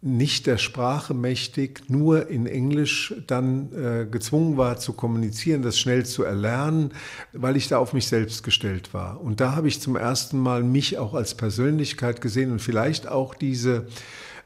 nicht 0.00 0.46
der 0.46 0.58
Sprache 0.58 1.12
mächtig, 1.12 1.82
nur 1.88 2.28
in 2.28 2.46
Englisch 2.46 3.14
dann 3.26 3.72
äh, 3.72 4.06
gezwungen 4.06 4.56
war 4.56 4.78
zu 4.78 4.92
kommunizieren, 4.92 5.62
das 5.62 5.78
schnell 5.78 6.06
zu 6.06 6.22
erlernen, 6.22 6.92
weil 7.32 7.56
ich 7.56 7.66
da 7.66 7.78
auf 7.78 7.92
mich 7.92 8.06
selbst 8.06 8.44
gestellt 8.44 8.94
war. 8.94 9.20
Und 9.20 9.40
da 9.40 9.56
habe 9.56 9.66
ich 9.66 9.80
zum 9.80 9.96
ersten 9.96 10.38
Mal 10.38 10.62
mich 10.62 10.98
auch 10.98 11.14
als 11.14 11.34
Persönlichkeit 11.34 12.20
gesehen 12.20 12.52
und 12.52 12.62
vielleicht 12.62 13.08
auch 13.08 13.34
diese, 13.34 13.86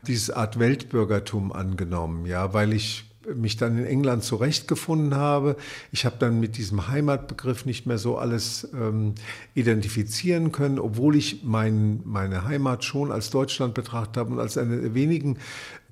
diese 0.06 0.36
Art 0.36 0.58
Weltbürgertum 0.58 1.52
angenommen, 1.52 2.24
ja, 2.24 2.54
weil 2.54 2.72
ich 2.72 3.11
mich 3.34 3.56
dann 3.56 3.78
in 3.78 3.84
England 3.84 4.24
zurechtgefunden 4.24 5.14
habe. 5.14 5.56
Ich 5.90 6.04
habe 6.04 6.16
dann 6.18 6.40
mit 6.40 6.56
diesem 6.56 6.88
Heimatbegriff 6.88 7.66
nicht 7.66 7.86
mehr 7.86 7.98
so 7.98 8.18
alles 8.18 8.68
ähm, 8.74 9.14
identifizieren 9.54 10.52
können, 10.52 10.78
obwohl 10.78 11.16
ich 11.16 11.42
mein, 11.44 12.00
meine 12.04 12.44
Heimat 12.44 12.84
schon 12.84 13.12
als 13.12 13.30
Deutschland 13.30 13.74
betrachtet 13.74 14.16
habe 14.16 14.32
und 14.32 14.40
als 14.40 14.58
eine 14.58 14.80
der 14.80 14.94
wenigen 14.94 15.38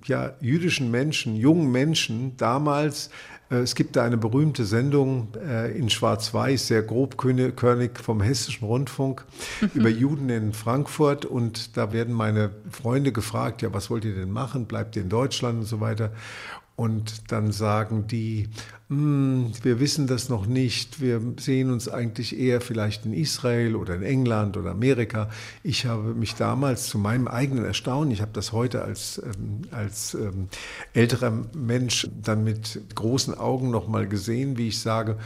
ja, 0.04 0.32
jüdischen 0.40 0.90
Menschen, 0.90 1.36
jungen 1.36 1.70
Menschen 1.70 2.36
damals. 2.36 3.10
Äh, 3.50 3.56
es 3.56 3.74
gibt 3.74 3.96
da 3.96 4.04
eine 4.04 4.16
berühmte 4.16 4.64
Sendung 4.64 5.28
äh, 5.36 5.76
in 5.76 5.90
Schwarz-Weiß, 5.90 6.68
sehr 6.68 6.82
grobkörnig 6.82 7.98
vom 7.98 8.20
Hessischen 8.22 8.66
Rundfunk 8.66 9.24
über 9.74 9.88
Juden 9.88 10.28
in 10.30 10.52
Frankfurt. 10.52 11.24
Und 11.24 11.76
da 11.76 11.92
werden 11.92 12.14
meine 12.14 12.50
Freunde 12.70 13.12
gefragt, 13.12 13.62
ja, 13.62 13.72
was 13.72 13.90
wollt 13.90 14.04
ihr 14.04 14.14
denn 14.14 14.30
machen? 14.30 14.66
Bleibt 14.66 14.96
ihr 14.96 15.02
in 15.02 15.08
Deutschland 15.08 15.60
und 15.60 15.66
so 15.66 15.80
weiter? 15.80 16.12
Und 16.80 17.30
dann 17.30 17.52
sagen 17.52 18.06
die, 18.06 18.48
"Hm, 18.88 19.52
wir 19.62 19.80
wissen 19.80 20.06
das 20.06 20.30
noch 20.30 20.46
nicht, 20.46 21.02
wir 21.02 21.20
sehen 21.38 21.70
uns 21.70 21.90
eigentlich 21.90 22.38
eher 22.38 22.62
vielleicht 22.62 23.04
in 23.04 23.12
Israel 23.12 23.76
oder 23.76 23.96
in 23.96 24.02
England 24.02 24.56
oder 24.56 24.70
Amerika. 24.70 25.28
Ich 25.62 25.84
habe 25.84 26.14
mich 26.14 26.36
damals 26.36 26.86
zu 26.86 26.96
meinem 26.96 27.28
eigenen 27.28 27.66
Erstaunen, 27.66 28.10
ich 28.12 28.22
habe 28.22 28.30
das 28.32 28.52
heute 28.52 28.80
als, 28.82 29.20
ähm, 29.22 29.60
als 29.72 30.14
ähm, 30.14 30.48
älterer 30.94 31.44
Mensch 31.54 32.08
dann 32.22 32.44
mit 32.44 32.80
großen 32.94 33.34
Augen 33.34 33.70
nochmal 33.70 34.08
gesehen, 34.08 34.56
wie 34.56 34.68
ich 34.68 34.80
sage, 34.80 35.18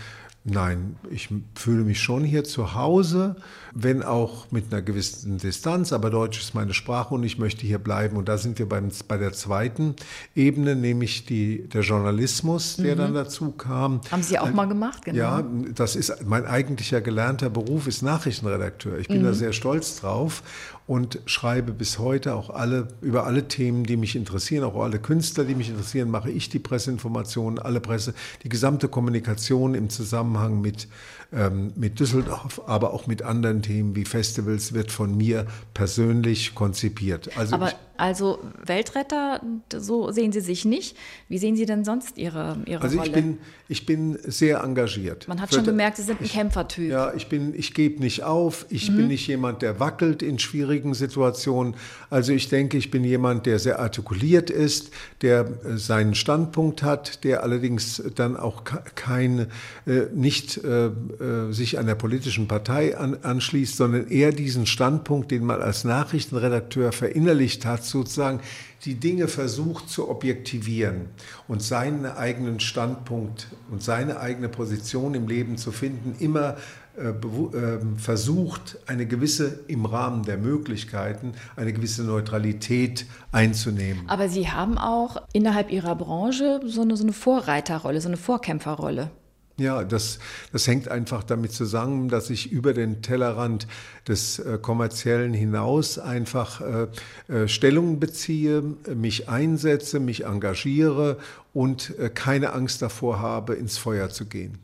Nein, 0.46 0.96
ich 1.10 1.30
fühle 1.54 1.84
mich 1.84 2.00
schon 2.00 2.22
hier 2.22 2.44
zu 2.44 2.74
Hause, 2.74 3.36
wenn 3.72 4.02
auch 4.02 4.50
mit 4.50 4.70
einer 4.70 4.82
gewissen 4.82 5.38
Distanz, 5.38 5.90
aber 5.90 6.10
Deutsch 6.10 6.38
ist 6.38 6.54
meine 6.54 6.74
Sprache 6.74 7.14
und 7.14 7.24
ich 7.24 7.38
möchte 7.38 7.66
hier 7.66 7.78
bleiben. 7.78 8.18
Und 8.18 8.28
da 8.28 8.36
sind 8.36 8.58
wir 8.58 8.68
beim, 8.68 8.90
bei 9.08 9.16
der 9.16 9.32
zweiten 9.32 9.96
Ebene, 10.34 10.76
nämlich 10.76 11.24
die, 11.24 11.66
der 11.68 11.80
Journalismus, 11.80 12.76
der 12.76 12.94
dann 12.94 13.14
dazu 13.14 13.52
kam. 13.52 14.02
Haben 14.10 14.22
Sie 14.22 14.38
auch 14.38 14.52
mal 14.52 14.68
gemacht, 14.68 15.06
genau. 15.06 15.18
Ja, 15.18 15.44
das 15.74 15.96
ist 15.96 16.26
mein 16.26 16.44
eigentlicher 16.44 17.00
gelernter 17.00 17.48
Beruf 17.48 17.86
ist 17.86 18.02
Nachrichtenredakteur. 18.02 18.98
Ich 18.98 19.08
bin 19.08 19.24
da 19.24 19.32
sehr 19.32 19.54
stolz 19.54 19.98
drauf 20.00 20.42
und 20.86 21.20
schreibe 21.24 21.72
bis 21.72 21.98
heute 21.98 22.34
auch 22.34 22.50
alle 22.50 22.88
über 23.00 23.24
alle 23.24 23.48
Themen, 23.48 23.84
die 23.84 23.96
mich 23.96 24.16
interessieren, 24.16 24.64
auch 24.64 24.76
alle 24.76 24.98
Künstler, 24.98 25.44
die 25.44 25.54
mich 25.54 25.70
interessieren, 25.70 26.10
mache 26.10 26.30
ich 26.30 26.50
die 26.50 26.58
Presseinformationen, 26.58 27.58
alle 27.58 27.80
Presse, 27.80 28.12
die 28.42 28.50
gesamte 28.50 28.88
Kommunikation 28.88 29.74
im 29.74 29.88
Zusammenhang 29.88 30.60
mit 30.60 30.88
ähm, 31.34 31.72
mit 31.76 31.98
Düsseldorf, 32.00 32.60
aber 32.66 32.92
auch 32.94 33.06
mit 33.06 33.22
anderen 33.22 33.62
Themen 33.62 33.96
wie 33.96 34.04
Festivals 34.04 34.72
wird 34.72 34.90
von 34.92 35.16
mir 35.16 35.46
persönlich 35.74 36.54
konzipiert. 36.54 37.36
Also 37.36 37.54
Aber 37.56 37.68
ich, 37.68 37.76
Also 37.96 38.38
Weltretter, 38.64 39.40
so 39.76 40.10
sehen 40.10 40.32
Sie 40.32 40.40
sich 40.40 40.64
nicht. 40.64 40.96
Wie 41.28 41.38
sehen 41.38 41.54
Sie 41.56 41.64
denn 41.66 41.84
sonst 41.84 42.18
Ihre, 42.18 42.56
Ihre 42.66 42.82
also 42.82 42.96
Rolle? 42.98 43.08
ich 43.08 43.14
bin, 43.14 43.38
ich 43.68 43.86
bin 43.86 44.18
sehr 44.24 44.62
engagiert. 44.64 45.28
Man 45.28 45.40
hat 45.40 45.48
Für 45.50 45.56
schon 45.56 45.64
gemerkt, 45.64 45.96
Sie 45.98 46.02
sind 46.02 46.20
ein 46.20 46.26
Kämpfertyp. 46.26 46.90
Ja, 46.90 47.12
ich 47.14 47.28
bin, 47.28 47.54
ich 47.54 47.72
gebe 47.74 48.00
nicht 48.02 48.24
auf. 48.24 48.66
Ich 48.70 48.90
Mhm. 48.90 48.96
bin 48.96 49.08
nicht 49.08 49.26
jemand, 49.28 49.62
der 49.62 49.78
wackelt 49.78 50.22
in 50.22 50.38
schwierigen 50.40 50.92
Situationen. 50.94 51.74
Also 52.10 52.32
ich 52.32 52.48
denke, 52.48 52.76
ich 52.78 52.90
bin 52.90 53.04
jemand, 53.04 53.46
der 53.46 53.58
sehr 53.60 53.78
artikuliert 53.78 54.50
ist, 54.50 54.90
der 55.22 55.40
äh, 55.64 55.76
seinen 55.76 56.14
Standpunkt 56.14 56.82
hat, 56.82 57.22
der 57.24 57.42
allerdings 57.44 58.02
dann 58.16 58.36
auch 58.36 58.64
ke- 58.64 58.82
kein, 58.96 59.46
äh, 59.86 60.06
nicht 60.14 60.58
äh, 60.64 60.90
äh, 61.24 61.52
sich 61.52 61.78
einer 61.78 61.94
politischen 61.94 62.48
Partei 62.48 62.96
an, 62.98 63.16
anschließt, 63.22 63.76
sondern 63.76 64.08
eher 64.08 64.32
diesen 64.32 64.66
Standpunkt, 64.66 65.30
den 65.30 65.44
man 65.44 65.62
als 65.62 65.84
Nachrichtenredakteur 65.84 66.92
verinnerlicht 66.92 67.64
hat, 67.64 67.84
sozusagen 67.84 68.40
die 68.84 68.96
Dinge 68.96 69.28
versucht 69.28 69.88
zu 69.88 70.10
objektivieren 70.10 71.06
und 71.48 71.62
seinen 71.62 72.04
eigenen 72.04 72.60
Standpunkt 72.60 73.48
und 73.70 73.82
seine 73.82 74.20
eigene 74.20 74.48
Position 74.48 75.14
im 75.14 75.26
Leben 75.26 75.56
zu 75.56 75.72
finden, 75.72 76.14
immer 76.18 76.56
äh, 76.96 77.08
ähm, 77.08 77.96
versucht, 77.96 78.78
eine 78.86 79.06
gewisse, 79.06 79.60
im 79.66 79.84
Rahmen 79.86 80.24
der 80.24 80.36
Möglichkeiten, 80.36 81.32
eine 81.56 81.72
gewisse 81.72 82.04
Neutralität 82.04 83.06
einzunehmen. 83.32 84.04
Aber 84.08 84.28
Sie 84.28 84.48
haben 84.48 84.78
auch 84.78 85.22
innerhalb 85.32 85.72
Ihrer 85.72 85.96
Branche 85.96 86.60
so 86.66 86.82
eine, 86.82 86.96
so 86.96 87.02
eine 87.02 87.12
Vorreiterrolle, 87.12 88.00
so 88.00 88.08
eine 88.08 88.16
Vorkämpferrolle. 88.16 89.10
Ja, 89.56 89.84
das, 89.84 90.18
das 90.52 90.66
hängt 90.66 90.88
einfach 90.88 91.22
damit 91.22 91.52
zusammen, 91.52 92.08
dass 92.08 92.28
ich 92.28 92.50
über 92.50 92.74
den 92.74 93.02
Tellerrand 93.02 93.68
des 94.08 94.40
äh, 94.40 94.58
kommerziellen 94.60 95.32
hinaus 95.32 95.96
einfach 95.96 96.60
äh, 96.60 96.88
äh, 97.32 97.46
Stellung 97.46 98.00
beziehe, 98.00 98.62
mich 98.92 99.28
einsetze, 99.28 100.00
mich 100.00 100.24
engagiere 100.24 101.18
und 101.54 101.96
äh, 102.00 102.10
keine 102.10 102.52
Angst 102.52 102.82
davor 102.82 103.20
habe, 103.20 103.54
ins 103.54 103.78
Feuer 103.78 104.10
zu 104.10 104.26
gehen. 104.26 104.58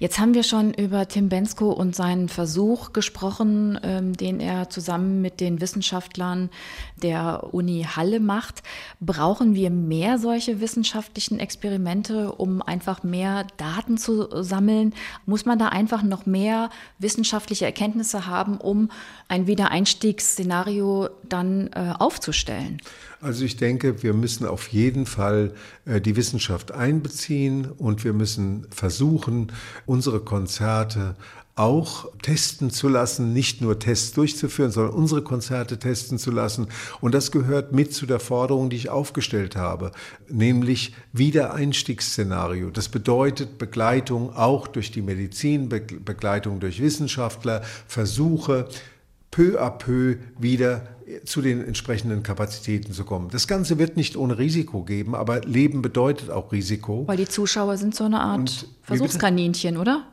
Jetzt 0.00 0.18
haben 0.18 0.34
wir 0.34 0.42
schon 0.42 0.74
über 0.74 1.06
Tim 1.06 1.28
Bensko 1.28 1.70
und 1.70 1.94
seinen 1.94 2.28
Versuch 2.28 2.92
gesprochen, 2.92 3.78
ähm, 3.84 4.16
den 4.16 4.40
er 4.40 4.68
zusammen 4.68 5.22
mit 5.22 5.40
den 5.40 5.60
Wissenschaftlern 5.60 6.50
der 7.00 7.54
Uni 7.54 7.86
Halle 7.88 8.18
macht. 8.18 8.64
Brauchen 9.00 9.54
wir 9.54 9.70
mehr 9.70 10.18
solche 10.18 10.60
wissenschaftlichen 10.60 11.38
Experimente, 11.38 12.32
um 12.32 12.60
einfach 12.60 13.04
mehr 13.04 13.46
Daten 13.56 13.96
zu 13.96 14.42
sammeln? 14.42 14.94
Muss 15.26 15.46
man 15.46 15.60
da 15.60 15.68
einfach 15.68 16.02
noch 16.02 16.26
mehr 16.26 16.70
wissenschaftliche 16.98 17.66
Erkenntnisse 17.66 18.26
haben, 18.26 18.58
um 18.58 18.90
ein 19.28 19.46
Wiedereinstiegsszenario 19.46 21.08
dann 21.22 21.68
äh, 21.68 21.94
aufzustellen? 21.96 22.80
Also 23.20 23.44
ich 23.44 23.56
denke, 23.56 24.02
wir 24.02 24.12
müssen 24.12 24.46
auf 24.46 24.68
jeden 24.68 25.06
Fall 25.06 25.52
äh, 25.84 26.00
die 26.00 26.16
Wissenschaft 26.16 26.72
einbeziehen 26.72 27.70
und 27.70 28.04
wir 28.04 28.12
müssen 28.12 28.66
versuchen, 28.70 29.52
unsere 29.86 30.20
Konzerte 30.20 31.16
auch 31.56 32.06
testen 32.20 32.70
zu 32.70 32.86
lassen, 32.88 33.32
nicht 33.32 33.62
nur 33.62 33.78
Tests 33.78 34.12
durchzuführen, 34.12 34.70
sondern 34.70 34.92
unsere 34.92 35.22
Konzerte 35.22 35.78
testen 35.78 36.18
zu 36.18 36.30
lassen. 36.30 36.68
Und 37.00 37.14
das 37.14 37.32
gehört 37.32 37.72
mit 37.72 37.94
zu 37.94 38.04
der 38.04 38.20
Forderung, 38.20 38.68
die 38.68 38.76
ich 38.76 38.90
aufgestellt 38.90 39.56
habe, 39.56 39.92
nämlich 40.28 40.94
Wiedereinstiegsszenario. 41.14 42.68
Das 42.68 42.90
bedeutet 42.90 43.56
Begleitung 43.56 44.36
auch 44.36 44.66
durch 44.66 44.90
die 44.90 45.00
Medizin, 45.00 45.70
Be 45.70 45.80
Begleitung 45.80 46.60
durch 46.60 46.82
Wissenschaftler, 46.82 47.62
Versuche, 47.86 48.68
peu 49.30 49.58
à 49.58 49.70
peu 49.70 50.16
wieder 50.38 50.95
zu 51.24 51.40
den 51.40 51.64
entsprechenden 51.64 52.22
Kapazitäten 52.22 52.92
zu 52.92 53.04
kommen. 53.04 53.28
Das 53.30 53.46
Ganze 53.46 53.78
wird 53.78 53.96
nicht 53.96 54.16
ohne 54.16 54.38
Risiko 54.38 54.82
geben, 54.82 55.14
aber 55.14 55.40
Leben 55.42 55.82
bedeutet 55.82 56.30
auch 56.30 56.52
Risiko. 56.52 57.04
Weil 57.06 57.16
die 57.16 57.28
Zuschauer 57.28 57.76
sind 57.76 57.94
so 57.94 58.04
eine 58.04 58.20
Art 58.20 58.38
Und? 58.38 58.68
Versuchskaninchen, 58.82 59.76
oder? 59.76 60.06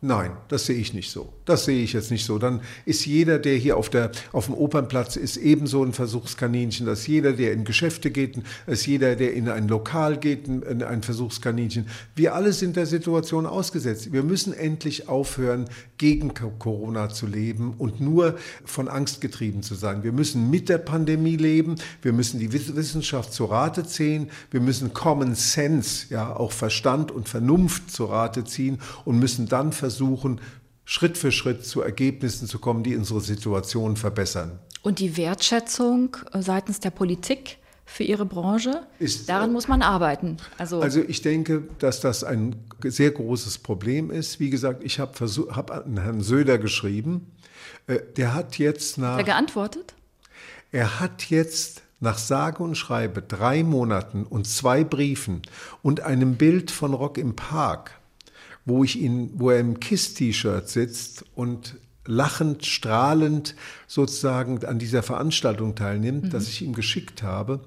Nein, 0.00 0.32
das 0.48 0.66
sehe 0.66 0.76
ich 0.76 0.92
nicht 0.92 1.10
so. 1.10 1.32
Das 1.46 1.66
sehe 1.66 1.82
ich 1.82 1.92
jetzt 1.92 2.10
nicht 2.10 2.24
so. 2.24 2.38
Dann 2.38 2.60
ist 2.86 3.04
jeder, 3.04 3.38
der 3.38 3.56
hier 3.56 3.76
auf, 3.76 3.90
der, 3.90 4.10
auf 4.32 4.46
dem 4.46 4.54
Opernplatz 4.54 5.16
ist, 5.16 5.36
ebenso 5.36 5.84
ein 5.84 5.92
Versuchskaninchen. 5.92 6.86
Das 6.86 7.00
ist 7.00 7.06
jeder, 7.06 7.34
der 7.34 7.52
in 7.52 7.64
Geschäfte 7.64 8.10
geht, 8.10 8.38
ist 8.66 8.86
jeder, 8.86 9.14
der 9.14 9.34
in 9.34 9.48
ein 9.50 9.68
Lokal 9.68 10.16
geht, 10.16 10.48
ein, 10.48 11.02
Versuchskaninchen. 11.02 11.86
Wir 12.16 12.34
alle 12.34 12.52
sind 12.54 12.76
der 12.76 12.86
Situation 12.86 13.44
ausgesetzt. 13.44 14.10
Wir 14.12 14.22
müssen 14.22 14.54
endlich 14.54 15.08
aufhören, 15.08 15.66
gegen 15.98 16.32
Co- 16.34 16.50
Corona 16.58 17.10
zu 17.10 17.26
leben 17.26 17.74
und 17.76 18.00
nur 18.00 18.36
von 18.64 18.88
Angst 18.88 19.20
getrieben 19.20 19.62
zu 19.62 19.74
sein. 19.74 20.02
Wir 20.02 20.12
müssen 20.12 20.48
mit 20.50 20.68
der 20.70 20.78
Pandemie 20.78 21.36
leben. 21.36 21.74
Wir 22.00 22.12
müssen 22.14 22.40
die 22.40 22.52
Wiss- 22.52 22.74
Wissenschaft 22.74 23.32
zu 23.34 23.44
Rate 23.44 23.84
ziehen. 23.86 24.30
Wir 24.50 24.60
müssen 24.60 24.94
Common 24.94 25.34
Sense, 25.34 26.06
ja, 26.08 26.34
auch 26.34 26.52
Verstand 26.52 27.10
und 27.12 27.28
Vernunft 27.28 27.90
zu 27.90 28.06
Rate 28.06 28.44
ziehen 28.44 28.78
und 29.04 29.18
müssen 29.18 29.46
dann 29.46 29.72
versuchen, 29.72 30.40
Schritt 30.84 31.16
für 31.16 31.32
Schritt 31.32 31.64
zu 31.64 31.80
Ergebnissen 31.80 32.46
zu 32.46 32.58
kommen, 32.58 32.82
die 32.82 32.96
unsere 32.96 33.20
Situation 33.20 33.96
verbessern. 33.96 34.58
Und 34.82 34.98
die 34.98 35.16
Wertschätzung 35.16 36.16
äh, 36.32 36.42
seitens 36.42 36.80
der 36.80 36.90
Politik 36.90 37.58
für 37.86 38.04
ihre 38.04 38.26
Branche, 38.26 38.86
Ist, 38.98 39.28
daran 39.28 39.50
äh, 39.50 39.52
muss 39.52 39.68
man 39.68 39.82
arbeiten. 39.82 40.38
Also, 40.58 40.80
Also 40.80 41.00
ich 41.00 41.22
denke, 41.22 41.64
dass 41.78 42.00
das 42.00 42.24
ein 42.24 42.56
sehr 42.82 43.10
großes 43.10 43.58
Problem 43.58 44.10
ist. 44.10 44.40
Wie 44.40 44.50
gesagt, 44.50 44.82
ich 44.84 44.98
habe 44.98 45.12
hab 45.54 45.70
an 45.70 45.98
Herrn 45.98 46.20
Söder 46.20 46.58
geschrieben. 46.58 47.30
Äh, 47.86 48.00
Der 48.16 48.34
hat 48.34 48.58
jetzt 48.58 48.98
nach... 48.98 49.12
hat 49.12 49.18
er 49.20 49.24
geantwortet? 49.24 49.94
Er 50.72 51.00
hat 51.00 51.30
jetzt 51.30 51.82
nach 52.00 52.18
sage 52.18 52.62
und 52.62 52.74
schreibe 52.74 53.22
drei 53.22 53.62
Monaten 53.62 54.24
und 54.24 54.46
zwei 54.46 54.84
Briefen 54.84 55.42
und 55.82 56.00
einem 56.00 56.36
Bild 56.36 56.70
von 56.70 56.94
Rock 56.94 57.16
im 57.16 57.36
Park, 57.36 57.92
wo 58.64 58.84
ich 58.84 59.00
ihn, 59.00 59.30
wo 59.34 59.50
er 59.50 59.60
im 59.60 59.80
KISS-T-Shirt 59.80 60.68
sitzt 60.68 61.24
und 61.34 61.76
lachend, 62.06 62.66
strahlend 62.66 63.54
sozusagen 63.86 64.64
an 64.64 64.78
dieser 64.78 65.02
Veranstaltung 65.02 65.74
teilnimmt, 65.74 66.34
das 66.34 66.48
ich 66.48 66.62
ihm 66.62 66.74
geschickt 66.74 67.22
habe, 67.22 67.60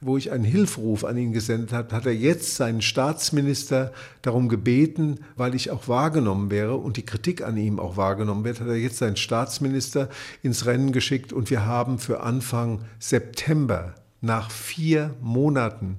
wo 0.00 0.16
ich 0.16 0.32
einen 0.32 0.44
Hilferuf 0.44 1.04
an 1.04 1.18
ihn 1.18 1.32
gesendet 1.32 1.72
habe, 1.72 1.94
hat 1.94 2.06
er 2.06 2.14
jetzt 2.14 2.56
seinen 2.56 2.82
Staatsminister 2.82 3.92
darum 4.22 4.48
gebeten, 4.48 5.20
weil 5.36 5.54
ich 5.54 5.70
auch 5.70 5.88
wahrgenommen 5.88 6.50
wäre 6.50 6.76
und 6.76 6.96
die 6.96 7.04
Kritik 7.04 7.42
an 7.42 7.56
ihm 7.56 7.78
auch 7.78 7.96
wahrgenommen 7.96 8.44
wird, 8.44 8.60
hat 8.60 8.68
er 8.68 8.76
jetzt 8.76 8.98
seinen 8.98 9.16
Staatsminister 9.16 10.08
ins 10.42 10.66
Rennen 10.66 10.92
geschickt 10.92 11.32
und 11.32 11.50
wir 11.50 11.66
haben 11.66 11.98
für 11.98 12.20
Anfang 12.20 12.84
September 12.98 13.94
nach 14.22 14.50
vier 14.50 15.14
Monaten 15.20 15.98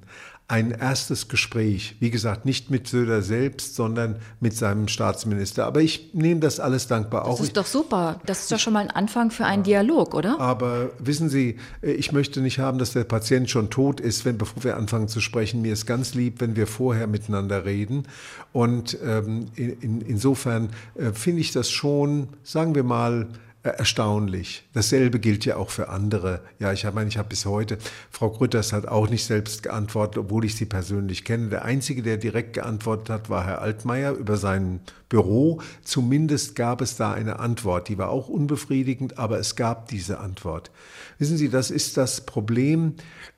ein 0.52 0.70
erstes 0.70 1.28
Gespräch. 1.28 1.96
Wie 1.98 2.10
gesagt, 2.10 2.44
nicht 2.44 2.70
mit 2.70 2.86
Söder 2.86 3.22
selbst, 3.22 3.74
sondern 3.74 4.16
mit 4.38 4.54
seinem 4.54 4.86
Staatsminister. 4.86 5.64
Aber 5.64 5.80
ich 5.80 6.10
nehme 6.12 6.40
das 6.40 6.60
alles 6.60 6.86
dankbar 6.86 7.22
Das 7.22 7.30
auf. 7.30 7.40
ist 7.40 7.56
doch 7.56 7.64
super. 7.64 8.20
Das 8.26 8.40
ist 8.40 8.52
doch 8.52 8.58
schon 8.58 8.74
mal 8.74 8.80
ein 8.80 8.90
Anfang 8.90 9.30
für 9.30 9.46
einen 9.46 9.62
Dialog, 9.62 10.14
oder? 10.14 10.38
Aber 10.38 10.90
wissen 10.98 11.30
Sie, 11.30 11.56
äh, 11.80 11.92
ich 11.92 12.12
möchte 12.12 12.42
nicht 12.42 12.58
haben, 12.58 12.76
dass 12.78 12.92
der 12.92 13.04
Patient 13.04 13.48
schon 13.48 13.70
tot 13.70 13.98
ist, 13.98 14.26
wenn, 14.26 14.36
bevor 14.36 14.62
wir 14.62 14.76
anfangen 14.76 15.08
zu 15.08 15.22
sprechen. 15.22 15.62
Mir 15.62 15.72
ist 15.72 15.86
ganz 15.86 16.12
lieb, 16.12 16.42
wenn 16.42 16.54
wir 16.54 16.66
vorher 16.66 17.06
miteinander 17.06 17.64
reden. 17.64 18.02
Und 18.52 18.98
ähm, 19.02 19.46
in, 19.56 20.02
insofern 20.02 20.68
äh, 20.96 21.12
finde 21.12 21.40
ich 21.40 21.52
das 21.52 21.70
schon, 21.70 22.28
sagen 22.42 22.74
wir 22.74 22.84
mal, 22.84 23.26
erstaunlich. 23.62 24.64
Dasselbe 24.72 25.20
gilt 25.20 25.44
ja 25.44 25.56
auch 25.56 25.70
für 25.70 25.88
andere. 25.88 26.40
Ja, 26.58 26.72
ich 26.72 26.84
meine, 26.92 27.08
ich 27.08 27.16
habe 27.16 27.28
bis 27.28 27.46
heute, 27.46 27.78
Frau 28.10 28.30
Grütters 28.30 28.72
hat 28.72 28.88
auch 28.88 29.08
nicht 29.08 29.24
selbst 29.24 29.62
geantwortet, 29.62 30.18
obwohl 30.18 30.44
ich 30.44 30.56
sie 30.56 30.64
persönlich 30.64 31.24
kenne. 31.24 31.48
Der 31.48 31.64
Einzige, 31.64 32.02
der 32.02 32.16
direkt 32.16 32.54
geantwortet 32.54 33.10
hat, 33.10 33.30
war 33.30 33.46
Herr 33.46 33.60
Altmaier 33.60 34.12
über 34.12 34.36
sein 34.36 34.80
Büro. 35.08 35.60
Zumindest 35.84 36.56
gab 36.56 36.80
es 36.80 36.96
da 36.96 37.12
eine 37.12 37.38
Antwort. 37.38 37.88
Die 37.88 37.98
war 37.98 38.08
auch 38.08 38.28
unbefriedigend, 38.28 39.18
aber 39.18 39.38
es 39.38 39.54
gab 39.54 39.88
diese 39.88 40.18
Antwort. 40.18 40.70
Wissen 41.18 41.36
Sie, 41.36 41.48
das 41.48 41.70
ist 41.70 41.96
das 41.96 42.22
Problem. 42.22 42.94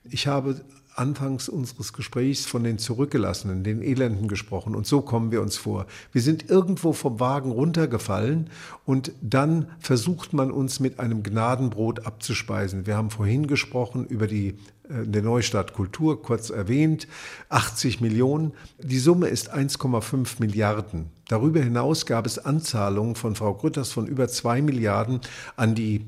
Ich 0.09 0.25
habe 0.25 0.61
anfangs 0.95 1.49
unseres 1.49 1.93
Gesprächs 1.93 2.45
von 2.45 2.63
den 2.63 2.77
Zurückgelassenen, 2.77 3.63
den 3.63 3.81
Elenden 3.81 4.27
gesprochen. 4.27 4.75
Und 4.75 4.87
so 4.87 5.01
kommen 5.01 5.31
wir 5.31 5.41
uns 5.41 5.57
vor. 5.57 5.85
Wir 6.11 6.21
sind 6.21 6.49
irgendwo 6.49 6.93
vom 6.93 7.19
Wagen 7.19 7.51
runtergefallen 7.51 8.49
und 8.85 9.11
dann 9.21 9.67
versucht 9.79 10.33
man 10.33 10.51
uns 10.51 10.79
mit 10.79 10.99
einem 10.99 11.23
Gnadenbrot 11.23 12.05
abzuspeisen. 12.05 12.85
Wir 12.85 12.97
haben 12.97 13.09
vorhin 13.09 13.47
gesprochen 13.47 14.05
über 14.05 14.27
die 14.27 14.55
äh, 14.89 15.05
der 15.05 15.21
Neustadt 15.21 15.73
Kultur, 15.73 16.21
kurz 16.21 16.49
erwähnt, 16.49 17.07
80 17.49 18.01
Millionen. 18.01 18.53
Die 18.79 18.99
Summe 18.99 19.27
ist 19.27 19.53
1,5 19.53 20.39
Milliarden. 20.39 21.07
Darüber 21.27 21.59
hinaus 21.59 22.05
gab 22.05 22.25
es 22.25 22.39
Anzahlungen 22.39 23.15
von 23.15 23.35
Frau 23.35 23.53
Grütters 23.53 23.91
von 23.91 24.07
über 24.07 24.27
2 24.27 24.61
Milliarden 24.61 25.21
an 25.55 25.75
die 25.75 26.05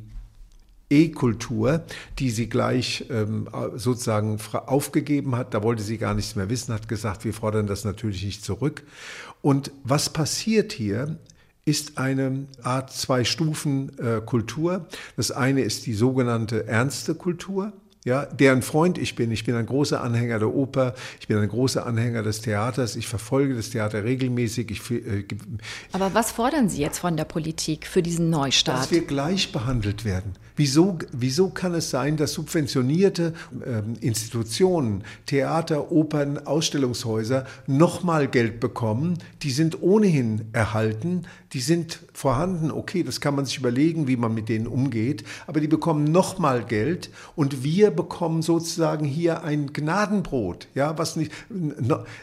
E-Kultur, 0.89 1.83
die 2.19 2.29
sie 2.29 2.47
gleich 2.47 3.05
ähm, 3.09 3.49
sozusagen 3.75 4.39
aufgegeben 4.53 5.35
hat. 5.35 5.53
Da 5.53 5.63
wollte 5.63 5.83
sie 5.83 5.97
gar 5.97 6.13
nichts 6.13 6.35
mehr 6.35 6.49
wissen, 6.49 6.73
hat 6.73 6.87
gesagt, 6.87 7.25
wir 7.25 7.33
fordern 7.33 7.67
das 7.67 7.83
natürlich 7.83 8.23
nicht 8.23 8.43
zurück. 8.43 8.83
Und 9.41 9.71
was 9.83 10.09
passiert 10.09 10.71
hier? 10.71 11.17
ist 11.67 11.97
eine 11.97 12.47
Art 12.63 12.93
zwei 12.93 13.25
Stufen 13.25 13.91
äh. 13.99 14.87
Das 15.17 15.31
eine 15.31 15.61
ist 15.61 15.85
die 15.85 15.93
sogenannte 15.93 16.65
ernste 16.65 17.13
Kultur, 17.13 17.73
ja, 18.07 18.25
deren 18.25 18.61
Freund 18.61 18.97
ich 18.97 19.15
bin. 19.15 19.31
Ich 19.31 19.43
bin 19.43 19.53
ein 19.55 19.65
großer 19.65 20.01
Anhänger 20.01 20.39
der 20.39 20.55
Oper, 20.55 20.95
ich 21.19 21.27
bin 21.27 21.37
ein 21.39 21.49
großer 21.49 21.85
Anhänger 21.85 22.23
des 22.23 22.39
Theaters, 22.39 22.95
ich 22.95 23.05
verfolge 23.05 23.53
das 23.53 23.71
Theater 23.71 24.05
regelmäßig. 24.05 24.71
Ich, 24.71 24.91
äh, 24.91 25.25
Aber 25.91 26.13
was 26.13 26.31
fordern 26.31 26.69
Sie 26.69 26.79
jetzt 26.79 26.99
von 26.99 27.17
der 27.17 27.25
Politik 27.25 27.85
für 27.85 28.01
diesen 28.01 28.29
Neustart? 28.29 28.79
Dass 28.79 28.91
wir 28.91 29.05
gleich 29.05 29.51
behandelt 29.51 30.05
werden. 30.05 30.37
Wieso, 30.55 30.97
wieso 31.11 31.49
kann 31.49 31.75
es 31.75 31.89
sein, 31.89 32.15
dass 32.15 32.31
subventionierte 32.31 33.33
äh, 33.63 34.03
Institutionen, 34.03 35.03
Theater, 35.25 35.91
Opern, 35.91 36.39
Ausstellungshäuser 36.47 37.45
nochmal 37.67 38.29
Geld 38.29 38.61
bekommen? 38.61 39.19
Die 39.43 39.51
sind 39.51 39.83
ohnehin 39.83 40.45
erhalten, 40.53 41.27
die 41.53 41.59
sind 41.59 41.99
vorhanden. 42.13 42.71
Okay, 42.71 43.03
das 43.03 43.21
kann 43.21 43.35
man 43.35 43.45
sich 43.45 43.57
überlegen, 43.57 44.07
wie 44.07 44.17
man 44.17 44.33
mit 44.33 44.49
denen 44.49 44.65
umgeht, 44.65 45.23
aber 45.45 45.59
die 45.59 45.67
bekommen 45.67 46.05
nochmal 46.05 46.63
Geld 46.63 47.11
und 47.35 47.63
wir 47.63 47.91
bekommen 47.97 48.41
sozusagen 48.41 49.05
hier 49.05 49.43
ein 49.43 49.73
Gnadenbrot, 49.73 50.69
ja, 50.73 50.97
was 50.97 51.17
nicht, 51.17 51.33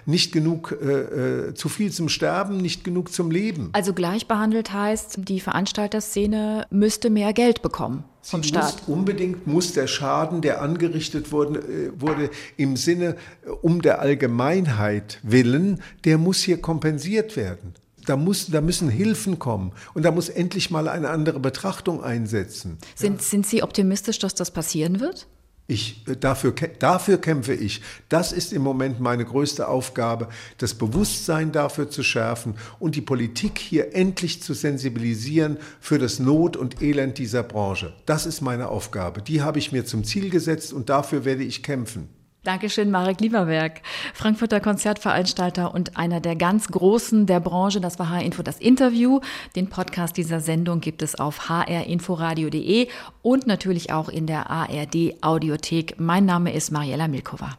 nicht 0.06 0.32
genug, 0.32 0.74
äh, 0.80 1.48
äh, 1.48 1.54
zu 1.54 1.68
viel 1.68 1.92
zum 1.92 2.08
Sterben, 2.08 2.56
nicht 2.56 2.82
genug 2.84 3.12
zum 3.12 3.30
Leben. 3.30 3.68
Also 3.74 3.92
gleich 3.92 4.26
behandelt 4.26 4.72
heißt, 4.72 5.18
die 5.28 5.40
Veranstalterszene 5.40 6.66
müsste 6.70 7.10
mehr 7.10 7.34
Geld 7.34 7.60
bekommen 7.60 8.04
vom 8.24 8.42
Sie 8.42 8.48
Staat. 8.48 8.82
Muss, 8.86 8.96
unbedingt 8.96 9.46
muss 9.46 9.72
der 9.72 9.86
Schaden, 9.86 10.40
der 10.40 10.62
angerichtet 10.62 11.30
wurde, 11.30 11.60
äh, 11.60 12.00
wurde 12.00 12.30
im 12.56 12.76
Sinne 12.76 13.16
äh, 13.44 13.50
um 13.50 13.82
der 13.82 14.00
Allgemeinheit 14.00 15.20
willen, 15.22 15.80
der 16.04 16.18
muss 16.18 16.40
hier 16.40 16.60
kompensiert 16.60 17.36
werden. 17.36 17.74
Da, 18.06 18.16
muss, 18.16 18.48
da 18.48 18.60
müssen 18.60 18.90
Hilfen 18.90 19.38
kommen 19.38 19.72
und 19.94 20.04
da 20.04 20.10
muss 20.10 20.28
endlich 20.28 20.70
mal 20.70 20.88
eine 20.88 21.08
andere 21.08 21.40
Betrachtung 21.40 22.02
einsetzen. 22.02 22.76
Sind, 22.94 23.16
ja. 23.16 23.22
sind 23.22 23.46
Sie 23.46 23.62
optimistisch, 23.62 24.18
dass 24.18 24.34
das 24.34 24.50
passieren 24.50 25.00
wird? 25.00 25.26
Ich, 25.66 26.06
äh, 26.06 26.16
dafür, 26.16 26.52
dafür 26.78 27.18
kämpfe 27.18 27.54
ich. 27.54 27.80
Das 28.08 28.32
ist 28.32 28.52
im 28.52 28.62
Moment 28.62 29.00
meine 29.00 29.24
größte 29.24 29.66
Aufgabe, 29.66 30.28
das 30.58 30.74
Bewusstsein 30.74 31.52
dafür 31.52 31.88
zu 31.88 32.02
schärfen 32.02 32.54
und 32.78 32.96
die 32.96 33.00
Politik 33.00 33.58
hier 33.58 33.94
endlich 33.94 34.42
zu 34.42 34.52
sensibilisieren 34.52 35.56
für 35.80 35.98
das 35.98 36.18
Not 36.18 36.56
und 36.56 36.82
Elend 36.82 37.16
dieser 37.16 37.42
Branche. 37.42 37.94
Das 38.04 38.26
ist 38.26 38.42
meine 38.42 38.68
Aufgabe. 38.68 39.22
Die 39.22 39.40
habe 39.40 39.58
ich 39.58 39.72
mir 39.72 39.86
zum 39.86 40.04
Ziel 40.04 40.28
gesetzt 40.28 40.72
und 40.72 40.90
dafür 40.90 41.24
werde 41.24 41.44
ich 41.44 41.62
kämpfen. 41.62 42.08
Dankeschön, 42.44 42.90
Marek 42.90 43.22
Lieberberg, 43.22 43.80
Frankfurter 44.12 44.60
Konzertveranstalter 44.60 45.72
und 45.72 45.96
einer 45.96 46.20
der 46.20 46.36
ganz 46.36 46.68
Großen 46.68 47.24
der 47.24 47.40
Branche. 47.40 47.80
Das 47.80 47.98
war 47.98 48.10
HR-Info, 48.10 48.42
das 48.42 48.58
Interview. 48.58 49.20
Den 49.56 49.70
Podcast 49.70 50.18
dieser 50.18 50.40
Sendung 50.40 50.80
gibt 50.80 51.00
es 51.00 51.18
auf 51.18 51.48
hrinforadio.de 51.48 52.88
und 53.22 53.46
natürlich 53.46 53.92
auch 53.92 54.10
in 54.10 54.26
der 54.26 54.50
ARD-Audiothek. 54.50 55.98
Mein 55.98 56.26
Name 56.26 56.52
ist 56.52 56.70
Mariella 56.70 57.08
Milkova. 57.08 57.56